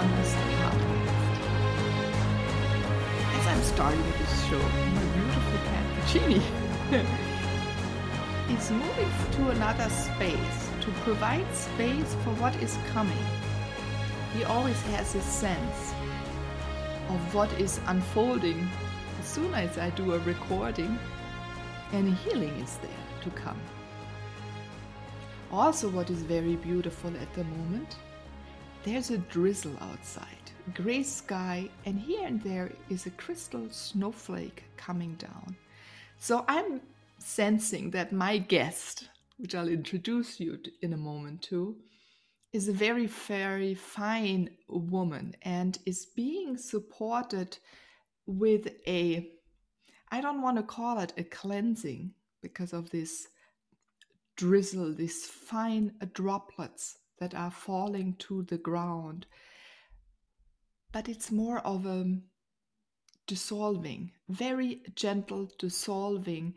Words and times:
To 0.00 0.06
Oneness 0.06 0.34
podcast. 0.34 0.80
As 3.36 3.46
I'm 3.46 3.62
starting 3.62 4.12
this 4.18 4.44
show, 4.48 4.58
my 4.58 5.04
beautiful 5.14 5.58
cat 5.68 5.84
Puccini 5.94 6.42
is 8.56 8.70
moving 8.70 9.10
to 9.32 9.50
another 9.50 9.90
space 9.90 10.70
to 10.80 10.90
provide 11.04 11.54
space 11.54 12.14
for 12.24 12.30
what 12.40 12.54
is 12.62 12.78
coming. 12.92 13.24
He 14.34 14.44
always 14.44 14.80
has 14.82 15.14
a 15.14 15.20
sense 15.20 15.92
of 17.08 17.34
what 17.34 17.52
is 17.60 17.80
unfolding 17.86 18.68
as 19.18 19.26
soon 19.26 19.52
as 19.54 19.76
I 19.76 19.90
do 19.90 20.14
a 20.14 20.18
recording, 20.20 20.98
and 21.92 22.14
healing 22.14 22.56
is 22.60 22.78
there 22.78 23.04
to 23.22 23.30
come. 23.30 23.60
Also, 25.52 25.90
what 25.90 26.08
is 26.08 26.22
very 26.22 26.56
beautiful 26.56 27.10
at 27.20 27.34
the 27.34 27.44
moment, 27.44 27.96
there's 28.82 29.10
a 29.10 29.18
drizzle 29.18 29.76
outside, 29.80 30.26
gray 30.74 31.02
sky, 31.02 31.68
and 31.84 31.98
here 31.98 32.26
and 32.26 32.42
there 32.42 32.72
is 32.88 33.06
a 33.06 33.10
crystal 33.10 33.68
snowflake 33.70 34.64
coming 34.76 35.14
down. 35.16 35.54
So 36.18 36.44
I'm 36.48 36.80
sensing 37.18 37.90
that 37.90 38.12
my 38.12 38.38
guest, 38.38 39.08
which 39.36 39.54
I'll 39.54 39.68
introduce 39.68 40.40
you 40.40 40.56
to 40.56 40.70
in 40.80 40.94
a 40.94 40.96
moment 40.96 41.42
to, 41.42 41.76
is 42.52 42.68
a 42.68 42.72
very, 42.72 43.06
very 43.06 43.74
fine 43.74 44.50
woman 44.66 45.34
and 45.42 45.78
is 45.84 46.06
being 46.16 46.56
supported 46.56 47.58
with 48.26 48.68
a, 48.86 49.30
I 50.10 50.20
don't 50.22 50.42
want 50.42 50.56
to 50.56 50.62
call 50.62 50.98
it 51.00 51.12
a 51.18 51.24
cleansing 51.24 52.12
because 52.42 52.72
of 52.72 52.90
this 52.90 53.28
drizzle, 54.36 54.94
these 54.94 55.26
fine 55.26 55.92
droplets 56.14 56.96
that 57.20 57.34
are 57.34 57.50
falling 57.50 58.14
to 58.14 58.42
the 58.44 58.58
ground. 58.58 59.26
But 60.90 61.08
it's 61.08 61.30
more 61.30 61.58
of 61.58 61.86
a 61.86 62.18
dissolving, 63.26 64.10
very 64.28 64.82
gentle 64.96 65.48
dissolving, 65.58 66.54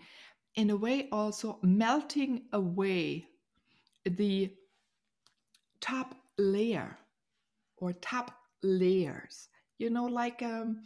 in 0.55 0.70
a 0.70 0.75
way 0.75 1.09
also 1.11 1.59
melting 1.61 2.44
away 2.53 3.28
the 4.05 4.52
top 5.81 6.16
layer 6.38 6.98
or 7.77 7.94
top 7.94 8.31
layers. 8.64 9.50
You 9.77 9.89
know, 9.89 10.05
like 10.05 10.42
um, 10.42 10.81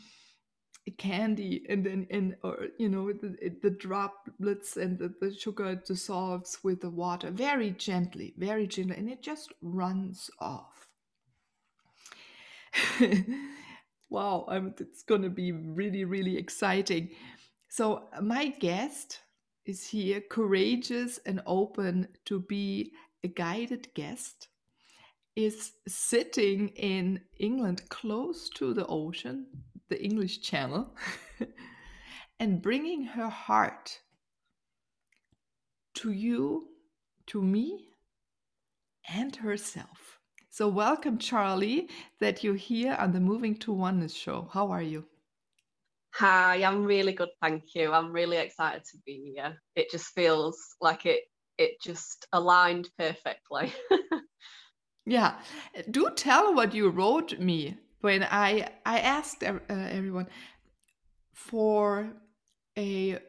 candy 0.91 1.65
and 1.69 1.85
then 1.85 2.07
and 2.09 2.35
or 2.43 2.67
you 2.77 2.89
know 2.89 3.11
the, 3.11 3.51
the 3.61 3.69
droplets 3.69 4.77
and 4.77 4.97
the, 4.97 5.13
the 5.19 5.33
sugar 5.33 5.75
dissolves 5.75 6.59
with 6.63 6.81
the 6.81 6.89
water 6.89 7.31
very 7.31 7.71
gently 7.71 8.33
very 8.37 8.67
gently 8.67 8.95
and 8.97 9.09
it 9.09 9.21
just 9.21 9.53
runs 9.61 10.29
off. 10.39 10.87
Wow 14.09 14.45
I'm, 14.47 14.73
it's 14.79 15.03
going 15.03 15.23
to 15.23 15.29
be 15.29 15.51
really 15.51 16.05
really 16.05 16.37
exciting. 16.37 17.09
So 17.67 18.07
uh, 18.13 18.21
my 18.21 18.47
guest 18.47 19.19
is 19.65 19.85
here 19.85 20.21
courageous 20.21 21.19
and 21.25 21.41
open 21.45 22.07
to 22.23 22.39
be 22.39 22.93
a 23.23 23.27
guided 23.27 23.93
guest 23.93 24.47
is 25.35 25.73
sitting 25.87 26.69
in 26.69 27.21
england 27.37 27.81
close 27.89 28.49
to 28.49 28.73
the 28.73 28.85
ocean 28.87 29.45
the 29.89 30.01
English 30.03 30.41
channel 30.41 30.95
and 32.39 32.61
bringing 32.61 33.03
her 33.03 33.29
heart 33.29 33.99
to 35.95 36.11
you, 36.11 36.67
to 37.27 37.41
me, 37.41 37.89
and 39.09 39.35
herself. 39.35 40.19
So, 40.49 40.67
welcome, 40.67 41.17
Charlie, 41.17 41.89
that 42.19 42.43
you're 42.43 42.55
here 42.55 42.95
on 42.99 43.11
the 43.11 43.19
Moving 43.19 43.55
to 43.57 43.71
Oneness 43.71 44.13
show. 44.13 44.49
How 44.51 44.71
are 44.71 44.81
you? 44.81 45.05
Hi, 46.15 46.63
I'm 46.63 46.83
really 46.83 47.13
good, 47.13 47.29
thank 47.41 47.75
you. 47.75 47.91
I'm 47.91 48.11
really 48.11 48.37
excited 48.37 48.83
to 48.91 48.97
be 49.05 49.33
here. 49.35 49.55
It 49.75 49.91
just 49.91 50.07
feels 50.15 50.57
like 50.81 51.05
it 51.05 51.21
it 51.57 51.81
just 51.81 52.27
aligned 52.33 52.89
perfectly. 52.97 53.73
yeah. 55.05 55.39
Do 55.89 56.11
tell 56.15 56.53
what 56.53 56.73
you 56.73 56.89
wrote 56.89 57.39
me 57.39 57.77
when 58.01 58.23
I 58.23 58.69
I 58.85 58.99
asked 58.99 59.43
uh, 59.43 59.59
everyone 59.69 60.27
for 61.33 62.09
a 62.77 63.19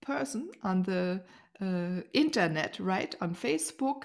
person 0.00 0.50
on 0.62 0.82
the 0.82 1.22
uh, 1.60 2.02
internet, 2.12 2.78
right, 2.78 3.14
on 3.20 3.34
Facebook, 3.34 4.04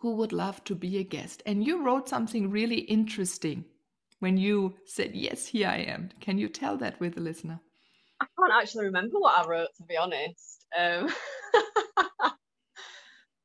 who 0.00 0.14
would 0.16 0.32
love 0.32 0.62
to 0.64 0.74
be 0.74 0.98
a 0.98 1.04
guest, 1.04 1.42
and 1.46 1.66
you 1.66 1.82
wrote 1.84 2.08
something 2.08 2.50
really 2.50 2.80
interesting 2.80 3.64
when 4.20 4.36
you 4.36 4.74
said 4.84 5.14
yes, 5.14 5.46
here 5.46 5.68
I 5.68 5.78
am. 5.78 6.10
Can 6.20 6.38
you 6.38 6.48
tell 6.48 6.76
that 6.78 6.98
with 7.00 7.14
the 7.14 7.20
listener? 7.20 7.60
I 8.20 8.26
can't 8.36 8.52
actually 8.52 8.86
remember 8.86 9.18
what 9.20 9.38
I 9.38 9.48
wrote, 9.48 9.68
to 9.76 9.84
be 9.84 9.96
honest. 9.96 10.66
Um, 10.76 11.08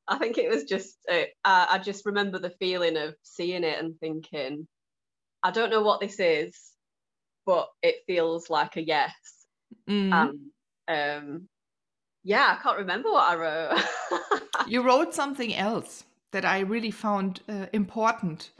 I 0.08 0.18
think 0.18 0.38
it 0.38 0.50
was 0.50 0.64
just 0.66 0.98
uh, 1.10 1.26
I 1.46 1.78
just 1.78 2.06
remember 2.06 2.40
the 2.40 2.50
feeling 2.50 2.98
of 2.98 3.16
seeing 3.24 3.64
it 3.64 3.80
and 3.80 3.98
thinking 4.00 4.68
I 5.44 5.52
don't 5.52 5.70
know 5.70 5.82
what 5.82 6.00
this 6.00 6.20
is, 6.20 6.58
but 7.46 7.68
it 7.82 7.96
feels 8.08 8.50
like 8.50 8.78
a 8.78 8.84
yes. 8.84 9.14
Mm. 9.90 10.38
um, 10.88 11.48
yeah, 12.24 12.56
I 12.58 12.64
can't 12.64 12.78
remember 12.78 13.12
what 13.12 13.30
I 13.30 13.36
wrote. 13.36 13.84
you 14.68 14.82
wrote 14.82 15.14
something 15.14 15.54
else 15.54 16.06
that 16.32 16.46
I 16.46 16.60
really 16.60 16.92
found 16.92 17.42
uh, 17.50 17.66
important. 17.74 18.52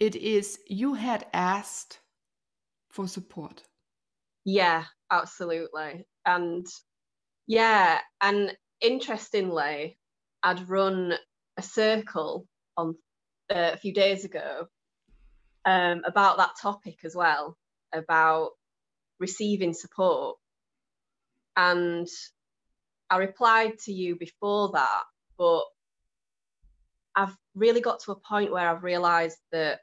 It 0.00 0.16
is 0.16 0.58
you 0.66 0.94
had 0.94 1.26
asked 1.34 2.00
for 2.90 3.06
support. 3.06 3.62
Yeah, 4.44 4.84
absolutely. 5.10 6.06
And 6.24 6.66
yeah, 7.46 8.00
and 8.20 8.56
interestingly, 8.80 9.98
I'd 10.42 10.68
run 10.68 11.14
a 11.58 11.62
circle 11.62 12.46
on 12.76 12.96
uh, 13.54 13.72
a 13.74 13.76
few 13.76 13.92
days 13.92 14.24
ago 14.24 14.66
um, 15.64 16.02
about 16.04 16.38
that 16.38 16.52
topic 16.60 16.98
as 17.04 17.14
well, 17.14 17.56
about 17.92 18.50
receiving 19.18 19.74
support. 19.74 20.36
And 21.56 22.08
I 23.10 23.18
replied 23.18 23.78
to 23.80 23.92
you 23.92 24.16
before 24.16 24.70
that, 24.72 25.02
but 25.36 25.64
I've 27.14 27.36
really 27.54 27.80
got 27.80 28.00
to 28.00 28.12
a 28.12 28.16
point 28.16 28.50
where 28.50 28.68
I've 28.68 28.82
realized 28.82 29.38
that 29.52 29.80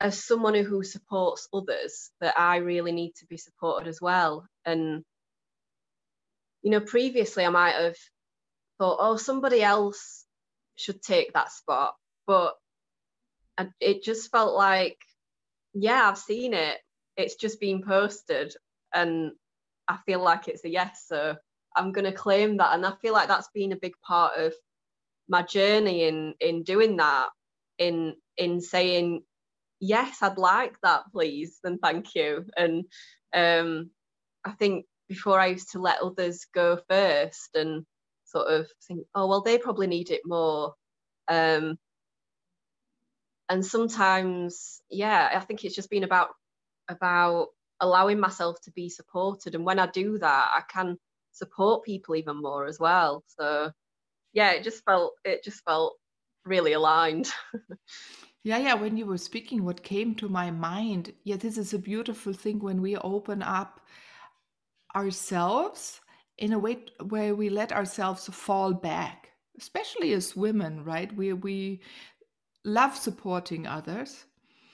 as 0.00 0.24
someone 0.24 0.54
who 0.54 0.82
supports 0.82 1.48
others, 1.52 2.10
that 2.20 2.38
I 2.38 2.56
really 2.56 2.92
need 2.92 3.14
to 3.16 3.26
be 3.26 3.36
supported 3.36 3.86
as 3.86 4.00
well. 4.00 4.46
And, 4.64 5.04
you 6.62 6.70
know, 6.70 6.80
previously 6.80 7.44
I 7.44 7.50
might 7.50 7.74
have 7.74 7.96
thought, 8.78 8.98
oh, 9.00 9.16
somebody 9.16 9.62
else 9.62 10.24
should 10.74 11.02
take 11.02 11.34
that 11.34 11.52
spot. 11.52 11.94
But 12.26 12.54
and 13.58 13.70
it 13.80 14.02
just 14.02 14.30
felt 14.30 14.54
like 14.54 14.98
yeah 15.74 16.08
i've 16.08 16.18
seen 16.18 16.54
it. 16.54 16.78
It's 17.16 17.34
just 17.34 17.60
been 17.60 17.82
posted 17.82 18.54
and 18.94 19.32
i 19.88 19.98
feel 20.06 20.22
like 20.22 20.48
it's 20.48 20.64
a 20.64 20.68
yes 20.70 21.04
so 21.06 21.36
i'm 21.76 21.92
going 21.92 22.04
to 22.04 22.12
claim 22.12 22.56
that. 22.58 22.74
And 22.74 22.86
i 22.86 22.92
feel 23.02 23.12
like 23.12 23.28
that's 23.28 23.50
been 23.54 23.72
a 23.72 23.76
big 23.76 23.94
part 24.06 24.36
of 24.36 24.52
my 25.28 25.42
journey 25.42 26.04
in 26.04 26.34
in 26.40 26.62
doing 26.62 26.96
that 26.96 27.28
in 27.78 28.14
in 28.36 28.60
saying 28.60 29.22
yes 29.80 30.18
i'd 30.22 30.38
like 30.38 30.76
that 30.82 31.02
please 31.12 31.58
and 31.64 31.80
thank 31.80 32.14
you. 32.14 32.46
And 32.56 32.84
um 33.34 33.90
i 34.44 34.50
think 34.52 34.86
before 35.08 35.38
i 35.40 35.46
used 35.46 35.72
to 35.72 35.80
let 35.80 36.02
others 36.02 36.46
go 36.54 36.78
first 36.88 37.50
and 37.54 37.84
sort 38.24 38.48
of 38.48 38.66
think 38.88 39.06
oh 39.14 39.26
well 39.26 39.42
they 39.42 39.58
probably 39.58 39.86
need 39.86 40.10
it 40.10 40.22
more. 40.24 40.74
Um 41.28 41.78
and 43.52 43.64
sometimes 43.64 44.80
yeah 44.90 45.30
i 45.34 45.40
think 45.40 45.64
it's 45.64 45.74
just 45.74 45.90
been 45.90 46.04
about 46.04 46.28
about 46.88 47.48
allowing 47.80 48.18
myself 48.18 48.56
to 48.62 48.70
be 48.72 48.88
supported 48.88 49.54
and 49.54 49.64
when 49.64 49.78
i 49.78 49.86
do 49.86 50.18
that 50.18 50.48
i 50.54 50.62
can 50.72 50.96
support 51.32 51.84
people 51.84 52.16
even 52.16 52.40
more 52.40 52.66
as 52.66 52.78
well 52.78 53.22
so 53.26 53.70
yeah, 54.32 54.52
it 54.52 54.64
just 54.64 54.84
felt 54.84 55.14
it 55.24 55.44
just 55.44 55.62
felt 55.64 55.94
really 56.44 56.72
aligned. 56.72 57.30
Yeah, 58.44 58.58
yeah. 58.58 58.74
When 58.74 58.96
you 58.96 59.06
were 59.06 59.18
speaking, 59.18 59.64
what 59.64 59.84
came 59.84 60.16
to 60.16 60.28
my 60.28 60.50
mind, 60.50 61.12
yeah, 61.22 61.36
this 61.36 61.56
is 61.56 61.74
a 61.74 61.78
beautiful 61.78 62.32
thing 62.32 62.58
when 62.58 62.82
we 62.82 62.96
open 62.96 63.40
up 63.40 63.80
ourselves 64.96 66.00
in 66.38 66.52
a 66.52 66.58
way 66.58 66.78
where 67.08 67.36
we 67.36 67.50
let 67.50 67.70
ourselves 67.70 68.28
fall 68.32 68.74
back, 68.74 69.28
especially 69.60 70.12
as 70.12 70.34
women, 70.34 70.82
right? 70.82 71.14
We 71.14 71.34
we 71.34 71.82
love 72.64 72.96
supporting 72.96 73.66
others, 73.66 74.26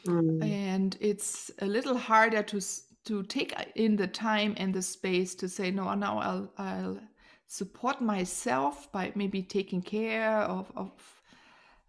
Mm. 0.07 0.43
and 0.43 0.97
it's 1.01 1.51
a 1.59 1.67
little 1.67 1.97
harder 1.97 2.43
to 2.45 2.61
to 3.05 3.23
take 3.25 3.55
in 3.75 3.97
the 3.97 4.07
time 4.07 4.55
and 4.59 4.75
the 4.75 4.83
space 4.83 5.35
to 5.37 5.49
say 5.49 5.71
no. 5.71 5.95
Now 5.95 6.19
I'll 6.19 6.53
I'll 6.59 7.01
support 7.47 8.01
myself 8.01 8.91
by 8.93 9.13
maybe 9.15 9.43
taking 9.43 9.83
care 9.83 10.41
of 10.43 10.71
of 10.77 11.23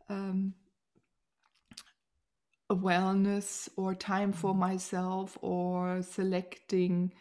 um, 0.09 0.53
a 2.69 2.75
wellness 2.75 3.69
or 3.77 3.95
time 3.95 4.31
for 4.31 4.53
myself 4.53 5.37
or 5.41 6.01
selecting 6.01 7.11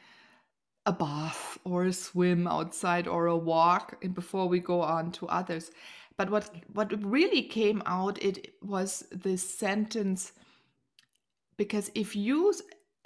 a 0.87 0.93
bath 0.93 1.59
or 1.65 1.85
a 1.85 1.93
swim 1.93 2.47
outside 2.47 3.07
or 3.09 3.27
a 3.27 3.37
walk 3.37 3.97
and 4.03 4.15
before 4.15 4.47
we 4.49 4.59
go 4.61 4.81
on 4.81 5.13
to 5.13 5.27
others 5.29 5.71
but 6.19 6.31
what 6.31 6.51
what 6.75 6.93
really 7.05 7.43
came 7.43 7.83
out 7.87 8.23
it 8.23 8.55
was 8.63 9.05
this 9.13 9.43
sentence 9.43 10.33
because 11.59 11.91
if 11.95 12.17
you 12.17 12.55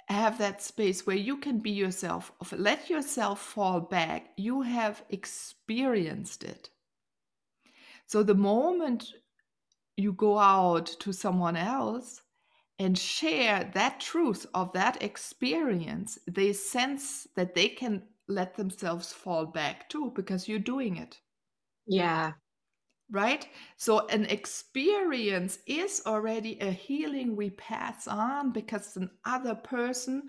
have 0.09 0.37
that 0.37 0.61
space 0.61 1.07
where 1.07 1.15
you 1.15 1.37
can 1.37 1.59
be 1.59 1.71
yourself 1.71 2.31
let 2.51 2.89
yourself 2.89 3.39
fall 3.41 3.79
back 3.81 4.31
you 4.37 4.61
have 4.63 5.03
experienced 5.09 6.43
it 6.43 6.69
so 8.07 8.23
the 8.23 8.35
moment 8.35 9.13
you 9.97 10.13
go 10.13 10.39
out 10.39 10.87
to 10.87 11.13
someone 11.13 11.55
else 11.57 12.21
and 12.79 12.97
share 12.97 13.71
that 13.75 13.99
truth 13.99 14.45
of 14.53 14.73
that 14.73 15.01
experience, 15.03 16.19
they 16.27 16.53
sense 16.53 17.27
that 17.35 17.55
they 17.55 17.69
can 17.69 18.03
let 18.27 18.55
themselves 18.55 19.13
fall 19.13 19.45
back 19.45 19.89
too 19.89 20.11
because 20.15 20.47
you're 20.47 20.59
doing 20.59 20.97
it, 20.97 21.21
Yeah. 21.87 22.33
Right? 23.13 23.47
So, 23.77 24.07
an 24.07 24.25
experience 24.25 25.59
is 25.67 26.01
already 26.05 26.59
a 26.59 26.71
healing 26.71 27.35
we 27.35 27.51
pass 27.51 28.07
on 28.07 28.51
because 28.51 28.97
another 28.97 29.55
person 29.55 30.23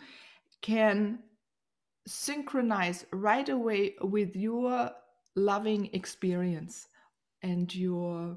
can 0.61 1.19
synchronize 2.07 3.07
right 3.11 3.49
away 3.49 3.95
with 4.03 4.37
your 4.37 4.91
loving 5.35 5.89
experience 5.95 6.87
and 7.43 7.75
your 7.75 8.37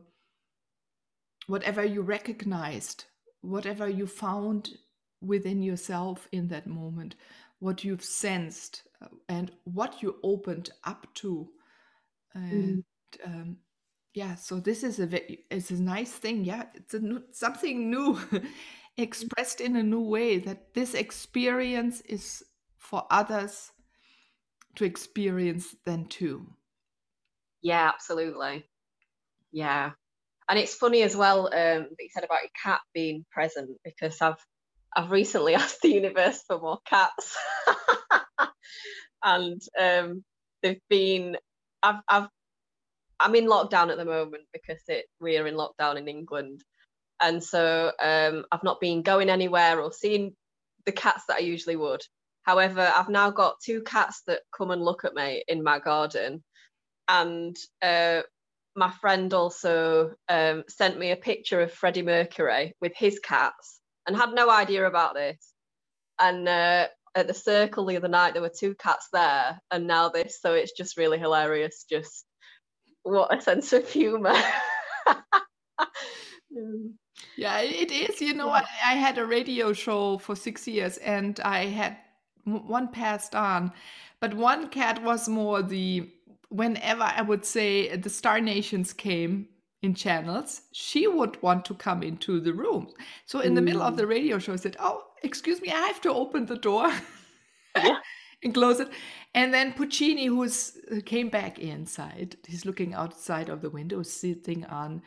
whatever 1.48 1.84
you 1.84 2.02
recognized, 2.02 3.04
whatever 3.42 3.90
you 3.90 4.08
found 4.08 4.78
within 5.22 5.62
yourself 5.62 6.28
in 6.32 6.48
that 6.48 6.68
moment, 6.68 7.16
what 7.60 7.84
you've 7.84 8.04
sensed, 8.04 8.84
uh, 9.02 9.08
and 9.28 9.52
what 9.66 10.02
you 10.02 10.16
opened 10.24 10.70
up 10.86 11.08
to. 11.16 11.50
And 12.34 12.84
um, 13.26 13.58
yeah, 14.18 14.34
so 14.34 14.60
this 14.60 14.84
is 14.84 15.00
a 15.00 15.06
ve- 15.06 15.46
it's 15.52 15.70
a 15.70 15.80
nice 15.80 16.12
thing. 16.12 16.44
Yeah, 16.44 16.64
it's 16.74 16.96
a 16.96 17.00
new, 17.00 17.22
something 17.32 17.92
new 17.92 18.18
expressed 18.98 19.62
in 19.62 19.76
a 19.76 19.84
new 19.84 20.02
way. 20.02 20.40
That 20.40 20.74
this 20.74 20.96
experience 20.96 22.02
is 22.02 22.44
for 22.78 23.06
others 23.12 23.72
to 24.76 24.86
experience 24.86 25.76
then 25.86 26.06
too. 26.06 26.48
Yeah, 27.62 27.92
absolutely. 27.94 28.66
Yeah. 29.52 29.92
And 30.50 30.58
it's 30.58 30.74
funny 30.74 31.04
as 31.04 31.16
well 31.16 31.46
um, 31.46 31.52
that 31.52 31.98
you 32.00 32.10
said 32.12 32.24
about 32.24 32.42
your 32.42 32.50
cat 32.64 32.80
being 32.96 33.24
present 33.32 33.70
because 33.86 34.20
I've 34.20 34.44
I've 34.96 35.12
recently 35.12 35.54
asked 35.62 35.82
the 35.84 35.94
universe 35.94 36.42
for 36.48 36.58
more 36.58 36.80
cats, 36.90 37.38
and 39.24 39.62
um, 39.80 40.24
they've 40.64 40.82
been. 40.90 41.38
I've 41.84 42.02
I've 42.10 42.30
I'm 43.20 43.36
in 43.36 43.48
lockdown 43.48 43.90
at 43.92 43.98
the 43.98 44.06
moment 44.06 44.44
because 44.54 44.82
it 44.88 45.06
we 45.20 45.38
are 45.38 45.48
in 45.48 45.56
lockdown 45.56 45.98
in 45.98 46.08
England, 46.08 46.64
and 47.20 47.44
so 47.44 47.92
um, 48.02 48.46
I've 48.52 48.64
not 48.64 48.80
been 48.80 49.02
going 49.02 49.30
anywhere 49.30 49.82
or 49.82 49.92
seeing 49.92 50.36
the 50.86 50.92
cats 50.92 51.24
that 51.28 51.38
I 51.38 51.40
usually 51.40 51.76
would. 51.76 52.02
However, 52.44 52.92
I've 52.96 53.10
now 53.10 53.30
got 53.32 53.60
two 53.64 53.82
cats 53.82 54.22
that 54.28 54.42
come 54.56 54.72
and 54.72 54.84
look 54.84 55.04
at 55.04 55.16
me 55.16 55.44
in 55.48 55.64
my 55.64 55.80
garden, 55.80 56.44
and 57.08 57.56
uh, 57.82 58.22
my 58.76 58.92
friend 59.02 59.34
also 59.34 60.14
um, 60.30 60.64
sent 60.70 61.00
me 61.00 61.12
a 61.12 61.18
picture 61.18 61.62
of 61.62 61.74
Freddie 61.74 62.04
Mercury 62.04 62.76
with 62.80 62.94
his 62.96 63.20
cats, 63.20 63.80
and 64.06 64.16
had 64.16 64.34
no 64.34 64.50
idea 64.50 64.86
about 64.86 65.16
this. 65.16 65.54
And 66.20 66.48
uh, 66.48 66.88
at 67.16 67.28
the 67.28 67.34
circle 67.34 67.86
the 67.86 67.98
other 67.98 68.08
night, 68.08 68.34
there 68.34 68.42
were 68.44 68.52
two 68.56 68.76
cats 68.76 69.08
there, 69.12 69.60
and 69.72 69.88
now 69.88 70.10
this. 70.10 70.40
So 70.40 70.54
it's 70.54 70.72
just 70.72 70.98
really 70.98 71.18
hilarious. 71.18 71.86
Just 71.90 72.27
what 73.08 73.36
a 73.38 73.42
sense 73.42 73.74
of 73.74 73.90
humor. 73.90 74.36
Mm. 76.56 76.94
Yeah, 77.36 77.60
it 77.60 77.92
is. 77.92 78.22
You 78.22 78.34
know, 78.34 78.48
Yeah. 78.48 78.64
I, 78.84 78.94
I 78.94 78.96
had 78.96 79.18
a 79.18 79.26
radio 79.26 79.74
show 79.74 80.18
for 80.18 80.36
six 80.36 80.68
years 80.68 80.98
and 80.98 81.40
I 81.42 81.66
had 81.66 81.98
one 82.46 82.88
passed 82.90 83.36
on, 83.36 83.72
but 84.20 84.34
one 84.34 84.70
cat 84.70 85.04
was 85.04 85.28
more 85.28 85.62
the 85.62 86.10
whenever 86.50 87.04
I 87.04 87.22
would 87.22 87.46
say 87.46 87.96
the 87.98 88.10
Star 88.10 88.40
Nations 88.40 88.94
came 88.94 89.50
in 89.82 89.94
channels, 89.94 90.62
she 90.72 91.08
would 91.08 91.42
want 91.44 91.66
to 91.66 91.74
come 91.76 92.02
into 92.04 92.40
the 92.40 92.54
room. 92.54 92.88
So 93.26 93.42
in 93.42 93.54
the 93.54 93.62
middle 93.62 93.82
of 93.84 93.96
Mm. 93.96 93.98
the 93.98 94.08
radio 94.08 94.40
show, 94.40 94.54
I 94.54 94.58
said, 94.58 94.78
Oh, 94.80 95.04
excuse 95.24 95.62
me, 95.62 95.70
I 95.72 95.82
have 95.88 96.02
to 96.02 96.14
open 96.14 96.46
the 96.46 96.58
door 96.58 96.92
Yeah. 97.76 97.98
and 98.44 98.54
close 98.54 98.80
it. 98.80 98.90
And 99.34 99.54
then 99.54 99.74
Puccini, 99.74 100.28
who's 100.28 100.78
uh, 100.92 101.00
came 101.06 101.30
back 101.30 101.60
inside, 101.60 102.38
he's 102.48 102.66
looking 102.66 102.94
outside 102.94 103.50
of 103.50 103.62
the 103.62 103.70
window, 103.70 104.04
sitting 104.04 104.66
on 104.66 105.02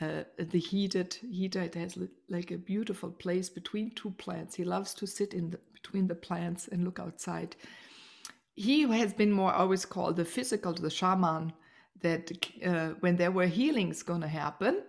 uh, 0.00 0.24
the 0.38 0.58
heated 0.58 1.14
heater. 1.14 1.62
It 1.62 1.74
has 1.74 1.98
like 2.28 2.50
a 2.50 2.58
beautiful 2.58 3.10
place 3.10 3.48
between 3.48 3.92
two 3.92 4.10
plants. 4.12 4.54
He 4.56 4.64
loves 4.64 4.94
to 4.94 5.06
sit 5.06 5.34
in 5.34 5.50
the, 5.50 5.60
between 5.72 6.06
the 6.08 6.14
plants 6.14 6.68
and 6.68 6.84
look 6.84 6.98
outside. 6.98 7.56
He 8.56 8.82
has 8.82 9.12
been 9.12 9.32
more 9.32 9.52
always 9.52 9.84
called 9.86 10.16
the 10.16 10.24
physical, 10.24 10.72
the 10.74 10.90
shaman. 10.90 11.52
That 12.02 12.30
uh, 12.64 12.90
when 13.00 13.16
there 13.16 13.32
were 13.32 13.46
healings 13.46 14.02
going 14.02 14.20
to 14.20 14.28
happen, 14.28 14.82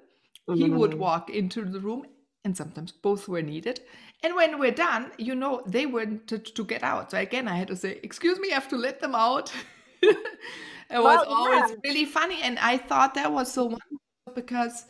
he 0.53 0.69
would 0.69 0.91
Mm. 0.91 0.97
walk 0.97 1.29
into 1.29 1.65
the 1.65 1.79
room, 1.79 2.05
and 2.45 2.57
sometimes 2.57 2.93
both 2.93 3.27
were 3.27 3.43
needed. 3.43 3.81
And 4.23 4.35
when 4.35 4.59
we're 4.59 4.71
done, 4.71 5.11
you 5.17 5.35
know, 5.35 5.63
they 5.67 5.85
wanted 5.87 6.45
to 6.55 6.65
get 6.65 6.83
out. 6.83 7.11
So 7.11 7.17
again, 7.19 7.47
I 7.49 7.57
had 7.57 7.69
to 7.69 7.77
say, 7.77 7.99
"Excuse 8.03 8.39
me, 8.39 8.51
I 8.51 8.55
have 8.55 8.69
to 8.69 8.77
let 8.77 9.01
them 9.01 9.15
out." 9.15 9.53
it 10.03 11.03
was 11.03 11.21
Well, 11.21 11.25
always 11.27 11.71
yeah. 11.71 11.75
really 11.83 12.05
funny, 12.05 12.41
and 12.43 12.59
I 12.59 12.77
thought 12.77 13.15
that 13.15 13.31
was 13.33 13.51
so 13.53 13.65
wonderful 13.65 14.33
because 14.35 14.85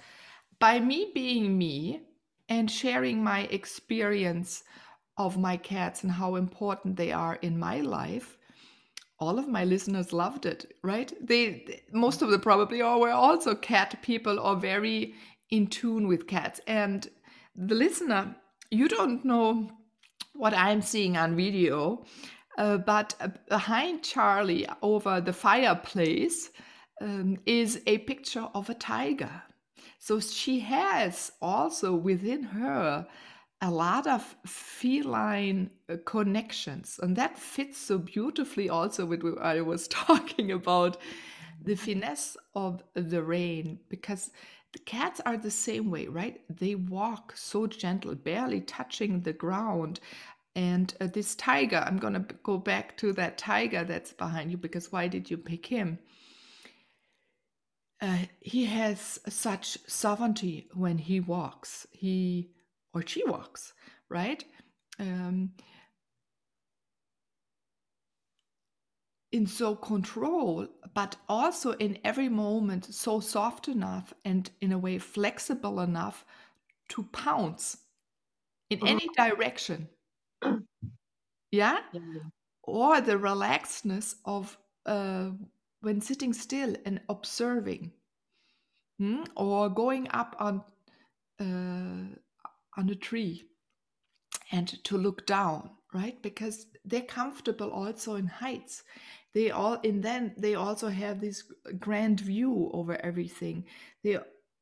by 0.59 0.79
me 0.79 1.11
being 1.15 1.57
me 1.57 2.01
and 2.49 2.69
sharing 2.69 3.23
my 3.23 3.41
experience 3.51 4.63
of 5.17 5.37
my 5.37 5.57
cats 5.57 6.03
and 6.03 6.11
how 6.13 6.35
important 6.35 6.97
they 6.97 7.11
are 7.11 7.35
in 7.41 7.57
my 7.59 7.81
life, 7.81 8.37
all 9.19 9.39
of 9.39 9.47
my 9.47 9.63
listeners 9.65 10.13
loved 10.13 10.45
it, 10.45 10.73
right? 10.83 11.13
They 11.25 11.81
most 11.93 12.21
of 12.21 12.29
them 12.31 12.41
probably 12.41 12.81
are 12.81 12.99
were 12.99 13.11
also 13.11 13.55
cat 13.55 14.01
people 14.01 14.39
or 14.39 14.55
very 14.57 15.15
in 15.49 15.67
tune 15.67 16.07
with 16.07 16.27
cats. 16.27 16.59
And 16.67 17.09
the 17.55 17.75
listener, 17.75 18.35
you 18.69 18.87
don't 18.87 19.23
know 19.23 19.69
what 20.33 20.53
I'm 20.53 20.81
seeing 20.81 21.17
on 21.17 21.35
video, 21.35 22.05
uh, 22.57 22.77
but 22.77 23.15
uh, 23.19 23.29
behind 23.49 24.03
Charlie 24.03 24.67
over 24.81 25.21
the 25.21 25.33
fireplace 25.33 26.49
um, 27.01 27.37
is 27.45 27.81
a 27.85 27.99
picture 27.99 28.47
of 28.53 28.69
a 28.69 28.73
tiger. 28.73 29.43
So 29.99 30.19
she 30.19 30.59
has 30.61 31.31
also 31.41 31.95
within 31.95 32.43
her 32.43 33.07
a 33.61 33.71
lot 33.71 34.05
of 34.05 34.35
feline 34.45 35.71
uh, 35.89 35.95
connections, 36.05 36.99
and 37.01 37.15
that 37.15 37.39
fits 37.39 37.77
so 37.77 37.97
beautifully 37.97 38.69
also 38.69 39.05
with 39.05 39.23
what 39.23 39.41
I 39.41 39.61
was 39.61 39.87
talking 39.87 40.51
about 40.51 40.97
the 41.63 41.75
finesse 41.75 42.37
of 42.53 42.83
the 42.93 43.23
rain 43.23 43.79
because 43.89 44.29
cats 44.79 45.21
are 45.25 45.37
the 45.37 45.51
same 45.51 45.89
way, 45.89 46.07
right? 46.07 46.41
They 46.49 46.75
walk 46.75 47.33
so 47.35 47.67
gentle, 47.67 48.15
barely 48.15 48.61
touching 48.61 49.21
the 49.21 49.33
ground. 49.33 49.99
And 50.55 50.93
uh, 51.01 51.07
this 51.07 51.35
tiger, 51.35 51.83
I'm 51.85 51.97
going 51.97 52.13
to 52.13 52.25
go 52.43 52.57
back 52.57 52.97
to 52.97 53.13
that 53.13 53.37
tiger 53.37 53.83
that's 53.83 54.13
behind 54.13 54.51
you 54.51 54.57
because 54.57 54.91
why 54.91 55.07
did 55.07 55.29
you 55.29 55.37
pick 55.37 55.65
him? 55.65 55.99
Uh, 58.01 58.19
he 58.39 58.65
has 58.65 59.19
such 59.27 59.77
sovereignty 59.87 60.67
when 60.73 60.97
he 60.97 61.19
walks. 61.19 61.87
He 61.91 62.51
or 62.93 63.05
she 63.05 63.23
walks, 63.25 63.73
right? 64.09 64.43
Um, 64.99 65.51
in 69.31 69.47
so 69.47 69.75
control, 69.75 70.67
but 70.93 71.17
also 71.27 71.73
in 71.73 71.99
every 72.03 72.29
moment 72.29 72.85
so 72.85 73.19
soft 73.19 73.67
enough 73.67 74.13
and 74.23 74.49
in 74.61 74.71
a 74.71 74.77
way 74.77 74.97
flexible 74.99 75.79
enough 75.81 76.25
to 76.89 77.03
pounce 77.03 77.77
in 78.69 78.79
Mhm. 78.79 78.87
any 78.87 79.07
direction. 79.17 79.89
yeah? 81.51 81.79
Yeah. 81.91 82.29
Or 82.63 83.01
the 83.01 83.13
relaxedness 83.17 84.15
of 84.25 84.57
uh, 84.85 85.31
when 85.81 86.01
sitting 86.01 86.33
still 86.33 86.75
and 86.85 87.01
observing, 87.09 87.93
Hmm? 88.97 89.23
or 89.35 89.69
going 89.69 90.07
up 90.11 90.35
on 90.39 90.63
uh, 91.39 92.15
on 92.77 92.89
a 92.89 92.95
tree 92.95 93.43
and 94.51 94.67
to 94.85 94.97
look 94.97 95.25
down, 95.25 95.71
right? 95.95 96.21
Because 96.21 96.67
they're 96.83 97.01
comfortable 97.01 97.71
also 97.71 98.15
in 98.15 98.27
heights. 98.27 98.83
They 99.33 99.49
all 99.49 99.79
in 99.81 100.01
then 100.01 100.33
they 100.37 100.55
also 100.55 100.89
have 100.89 101.21
this 101.21 101.43
grand 101.79 102.19
view 102.19 102.69
over 102.73 102.97
everything. 103.01 103.65
They 104.03 104.17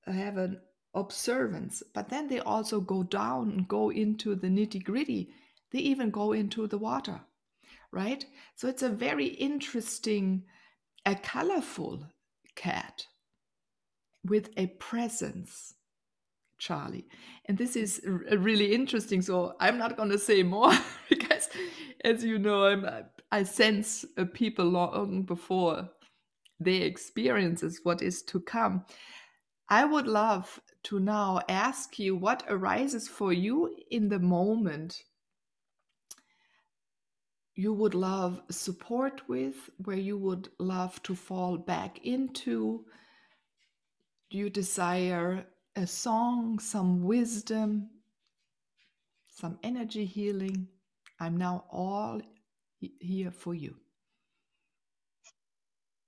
have 0.06 0.38
an 0.38 0.62
observance, 0.94 1.82
but 1.92 2.10
then 2.10 2.28
they 2.28 2.40
also 2.40 2.80
go 2.80 3.02
down 3.02 3.50
and 3.50 3.68
go 3.68 3.90
into 3.90 4.36
the 4.36 4.48
nitty 4.48 4.84
gritty. 4.84 5.32
They 5.72 5.80
even 5.80 6.12
go 6.12 6.34
into 6.34 6.68
the 6.68 6.78
water, 6.78 7.22
right? 7.92 8.24
So 8.56 8.68
it's 8.68 8.84
a 8.84 8.90
very 8.90 9.26
interesting, 9.26 10.44
a 11.04 11.16
colorful 11.16 12.06
cat 12.56 13.08
with 14.24 14.52
a 14.56 14.68
presence 14.68 15.74
Charlie. 16.64 17.06
And 17.46 17.58
this 17.58 17.76
is 17.76 18.02
really 18.06 18.74
interesting. 18.74 19.22
So 19.22 19.56
I'm 19.60 19.78
not 19.78 19.98
going 19.98 20.10
to 20.10 20.18
say 20.18 20.44
more 20.44 20.72
because, 21.10 21.50
as 22.06 22.24
you 22.24 22.40
know, 22.40 22.66
I'm, 22.66 22.86
I 23.32 23.44
sense 23.44 24.06
uh, 24.18 24.26
people 24.34 24.66
long 24.66 25.24
before 25.24 25.90
they 26.62 26.78
experiences 26.78 27.82
what 27.84 28.02
is 28.02 28.24
to 28.24 28.40
come. 28.40 28.86
I 29.70 29.84
would 29.84 30.08
love 30.08 30.62
to 30.84 31.00
now 31.00 31.42
ask 31.50 32.00
you 32.00 32.16
what 32.16 32.44
arises 32.48 33.10
for 33.10 33.34
you 33.34 33.76
in 33.92 34.08
the 34.08 34.20
moment 34.20 35.04
you 37.56 37.74
would 37.74 37.94
love 37.94 38.42
support 38.50 39.22
with, 39.28 39.70
where 39.84 39.98
you 39.98 40.18
would 40.18 40.50
love 40.60 41.02
to 41.04 41.14
fall 41.14 41.58
back 41.58 42.00
into. 42.04 42.86
You 44.30 44.50
desire 44.50 45.46
a 45.76 45.88
song, 45.88 46.60
some 46.60 47.04
wisdom, 47.04 47.90
some 49.30 49.58
energy 49.64 50.06
healing? 50.06 50.68
I'm 51.20 51.38
now 51.38 51.66
all 51.72 52.22
here 53.00 53.32
for 53.32 53.54
you. 53.54 53.76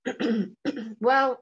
well, 1.00 1.40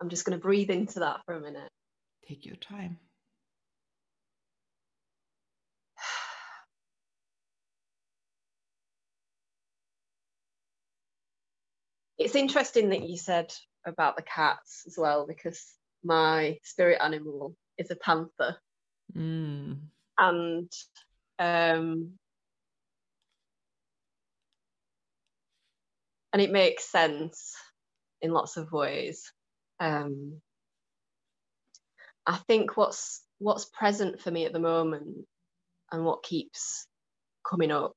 I'm 0.00 0.08
just 0.08 0.24
going 0.24 0.36
to 0.36 0.42
breathe 0.42 0.70
into 0.70 1.00
that 1.00 1.20
for 1.24 1.34
a 1.34 1.40
minute. 1.40 1.70
Take 2.28 2.44
your 2.44 2.56
time. 2.56 2.98
It's 12.18 12.34
interesting 12.34 12.90
that 12.90 13.08
you 13.08 13.16
said 13.16 13.52
about 13.86 14.16
the 14.16 14.22
cats 14.22 14.84
as 14.86 14.96
well, 14.96 15.26
because 15.26 15.62
my 16.02 16.58
spirit 16.62 17.00
animal 17.02 17.56
is 17.78 17.90
a 17.90 17.96
panther. 17.96 18.56
Mm. 19.16 19.78
And 20.16 20.72
um, 21.38 22.12
and 26.32 26.42
it 26.42 26.52
makes 26.52 26.90
sense 26.90 27.54
in 28.22 28.32
lots 28.32 28.56
of 28.56 28.72
ways. 28.72 29.32
Um, 29.80 30.40
I 32.26 32.36
think 32.48 32.76
what's 32.76 33.22
what's 33.38 33.66
present 33.66 34.20
for 34.20 34.30
me 34.30 34.46
at 34.46 34.52
the 34.52 34.58
moment 34.60 35.26
and 35.92 36.04
what 36.04 36.22
keeps 36.22 36.86
coming 37.48 37.70
up 37.70 37.92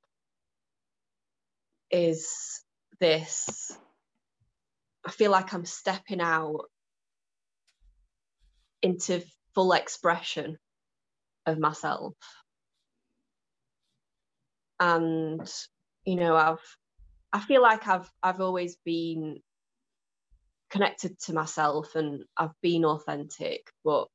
is 1.89 2.61
this 2.99 3.77
I 5.07 5.11
feel 5.11 5.31
like 5.31 5.53
I'm 5.53 5.63
stepping 5.63 6.19
out 6.19 6.65
into 8.81 9.23
full 9.55 9.71
expression 9.71 10.57
of 11.45 11.57
myself. 11.57 12.13
And 14.81 15.49
you 16.03 16.15
know, 16.17 16.35
I've 16.35 16.77
I 17.31 17.39
feel 17.39 17.61
like 17.61 17.87
I've 17.87 18.11
I've 18.21 18.41
always 18.41 18.75
been 18.83 19.39
connected 20.69 21.17
to 21.21 21.33
myself 21.33 21.95
and 21.95 22.25
I've 22.35 22.59
been 22.61 22.83
authentic, 22.83 23.71
but 23.85 24.09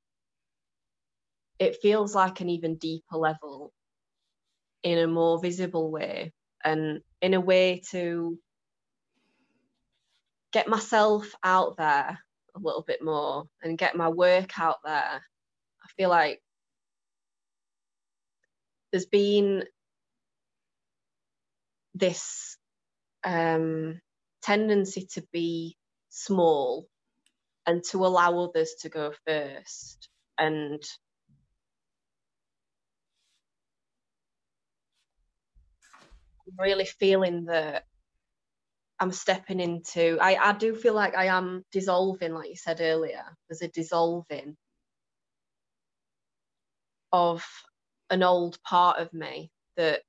it 1.58 1.76
feels 1.80 2.14
like 2.14 2.42
an 2.42 2.50
even 2.50 2.76
deeper 2.76 3.16
level 3.16 3.72
in 4.82 4.98
a 4.98 5.06
more 5.06 5.40
visible 5.40 5.90
way 5.90 6.34
and 6.62 7.00
in 7.22 7.32
a 7.32 7.40
way 7.40 7.80
to 7.92 8.38
get 10.52 10.68
myself 10.68 11.34
out 11.42 11.76
there 11.76 12.18
a 12.54 12.58
little 12.58 12.82
bit 12.82 13.02
more 13.02 13.44
and 13.62 13.78
get 13.78 13.96
my 13.96 14.08
work 14.08 14.58
out 14.58 14.78
there. 14.84 15.22
I 15.82 15.88
feel 15.96 16.10
like 16.10 16.40
there's 18.90 19.06
been 19.06 19.64
this 21.94 22.56
um, 23.24 24.00
tendency 24.42 25.08
to 25.14 25.24
be 25.32 25.76
small 26.10 26.86
and 27.66 27.82
to 27.84 28.04
allow 28.04 28.38
others 28.40 28.74
to 28.80 28.88
go 28.88 29.12
first 29.26 30.08
and 30.38 30.82
really 36.58 36.84
feeling 36.84 37.46
that 37.46 37.84
I'm 39.02 39.10
stepping 39.10 39.58
into 39.58 40.16
I, 40.20 40.36
I 40.36 40.52
do 40.52 40.76
feel 40.76 40.94
like 40.94 41.16
I 41.16 41.24
am 41.24 41.64
dissolving, 41.72 42.34
like 42.34 42.50
you 42.50 42.54
said 42.54 42.80
earlier. 42.80 43.24
There's 43.48 43.60
a 43.60 43.66
dissolving 43.66 44.56
of 47.12 47.44
an 48.10 48.22
old 48.22 48.62
part 48.62 49.00
of 49.00 49.12
me 49.12 49.50
that 49.76 50.02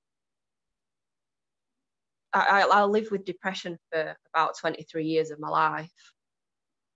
I, 2.31 2.61
I, 2.61 2.81
I 2.81 2.83
lived 2.83 3.09
with 3.09 3.25
depression 3.25 3.79
for 3.91 4.15
about 4.31 4.59
23 4.59 5.05
years 5.05 5.31
of 5.31 5.39
my 5.39 5.49
life. 5.49 6.13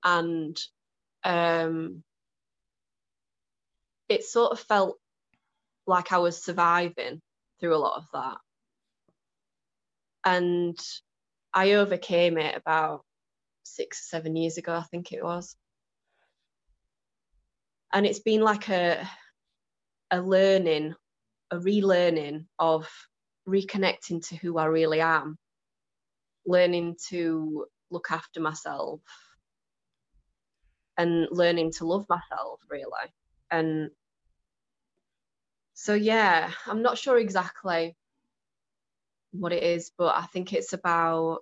And 0.04 0.56
um, 1.24 2.04
it 4.08 4.24
sort 4.24 4.52
of 4.52 4.60
felt 4.60 5.00
like 5.88 6.12
I 6.12 6.20
was 6.20 6.44
surviving 6.44 7.22
through 7.60 7.76
a 7.76 7.78
lot 7.78 7.98
of 7.98 8.06
that. 8.14 8.38
And 10.24 10.78
I 11.54 11.74
overcame 11.74 12.38
it 12.38 12.56
about 12.56 13.04
six 13.64 14.02
or 14.02 14.08
seven 14.18 14.36
years 14.36 14.58
ago, 14.58 14.74
I 14.74 14.84
think 14.84 15.12
it 15.12 15.24
was. 15.24 15.56
And 17.94 18.06
it's 18.06 18.20
been 18.20 18.42
like 18.42 18.70
a 18.70 19.08
a 20.12 20.22
learning, 20.22 20.96
a 21.52 21.58
relearning 21.58 22.46
of 22.60 22.88
reconnecting 23.48 24.26
to 24.30 24.36
who 24.36 24.58
I 24.58 24.66
really 24.66 25.02
am, 25.02 25.38
learning 26.46 26.98
to 27.10 27.66
look 27.90 28.12
after 28.12 28.40
myself 28.40 29.02
and 30.98 31.28
learning 31.32 31.72
to 31.74 31.86
love 31.86 32.06
myself 32.10 32.60
really. 32.70 33.12
And 33.52 33.92
so 35.74 35.94
yeah, 35.94 36.52
I'm 36.66 36.82
not 36.82 36.98
sure 36.98 37.18
exactly 37.18 37.96
what 39.40 39.54
it 39.54 39.64
is, 39.64 39.92
but 39.98 40.16
I 40.16 40.26
think 40.28 40.54
it's 40.54 40.74
about 40.74 41.40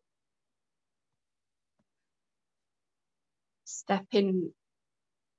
stepping 3.66 4.54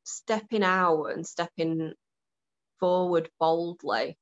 stepping 0.05 0.65
out 0.65 1.07
and 1.07 1.27
stepping 1.27 1.95
forward 2.81 3.31
boldly 3.41 4.19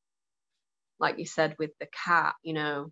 like 1.01 1.19
you 1.19 1.27
said 1.27 1.55
with 1.59 1.71
the 1.81 1.87
cat 1.93 2.35
you 2.43 2.53
know 2.55 2.89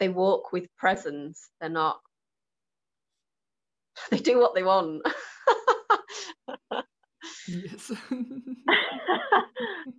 they 0.00 0.08
walk 0.08 0.52
with 0.52 0.66
presence 0.76 1.48
they're 1.60 1.68
not 1.70 2.00
they 4.10 4.18
do 4.18 4.38
what 4.38 4.54
they 4.54 4.62
want 4.62 5.02
Yes. 7.48 7.92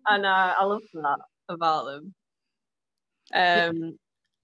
and 0.08 0.26
uh, 0.26 0.56
I 0.60 0.64
love 0.66 0.82
that 0.94 1.20
about 1.50 1.86
them. 1.86 2.14
Um, 3.34 3.98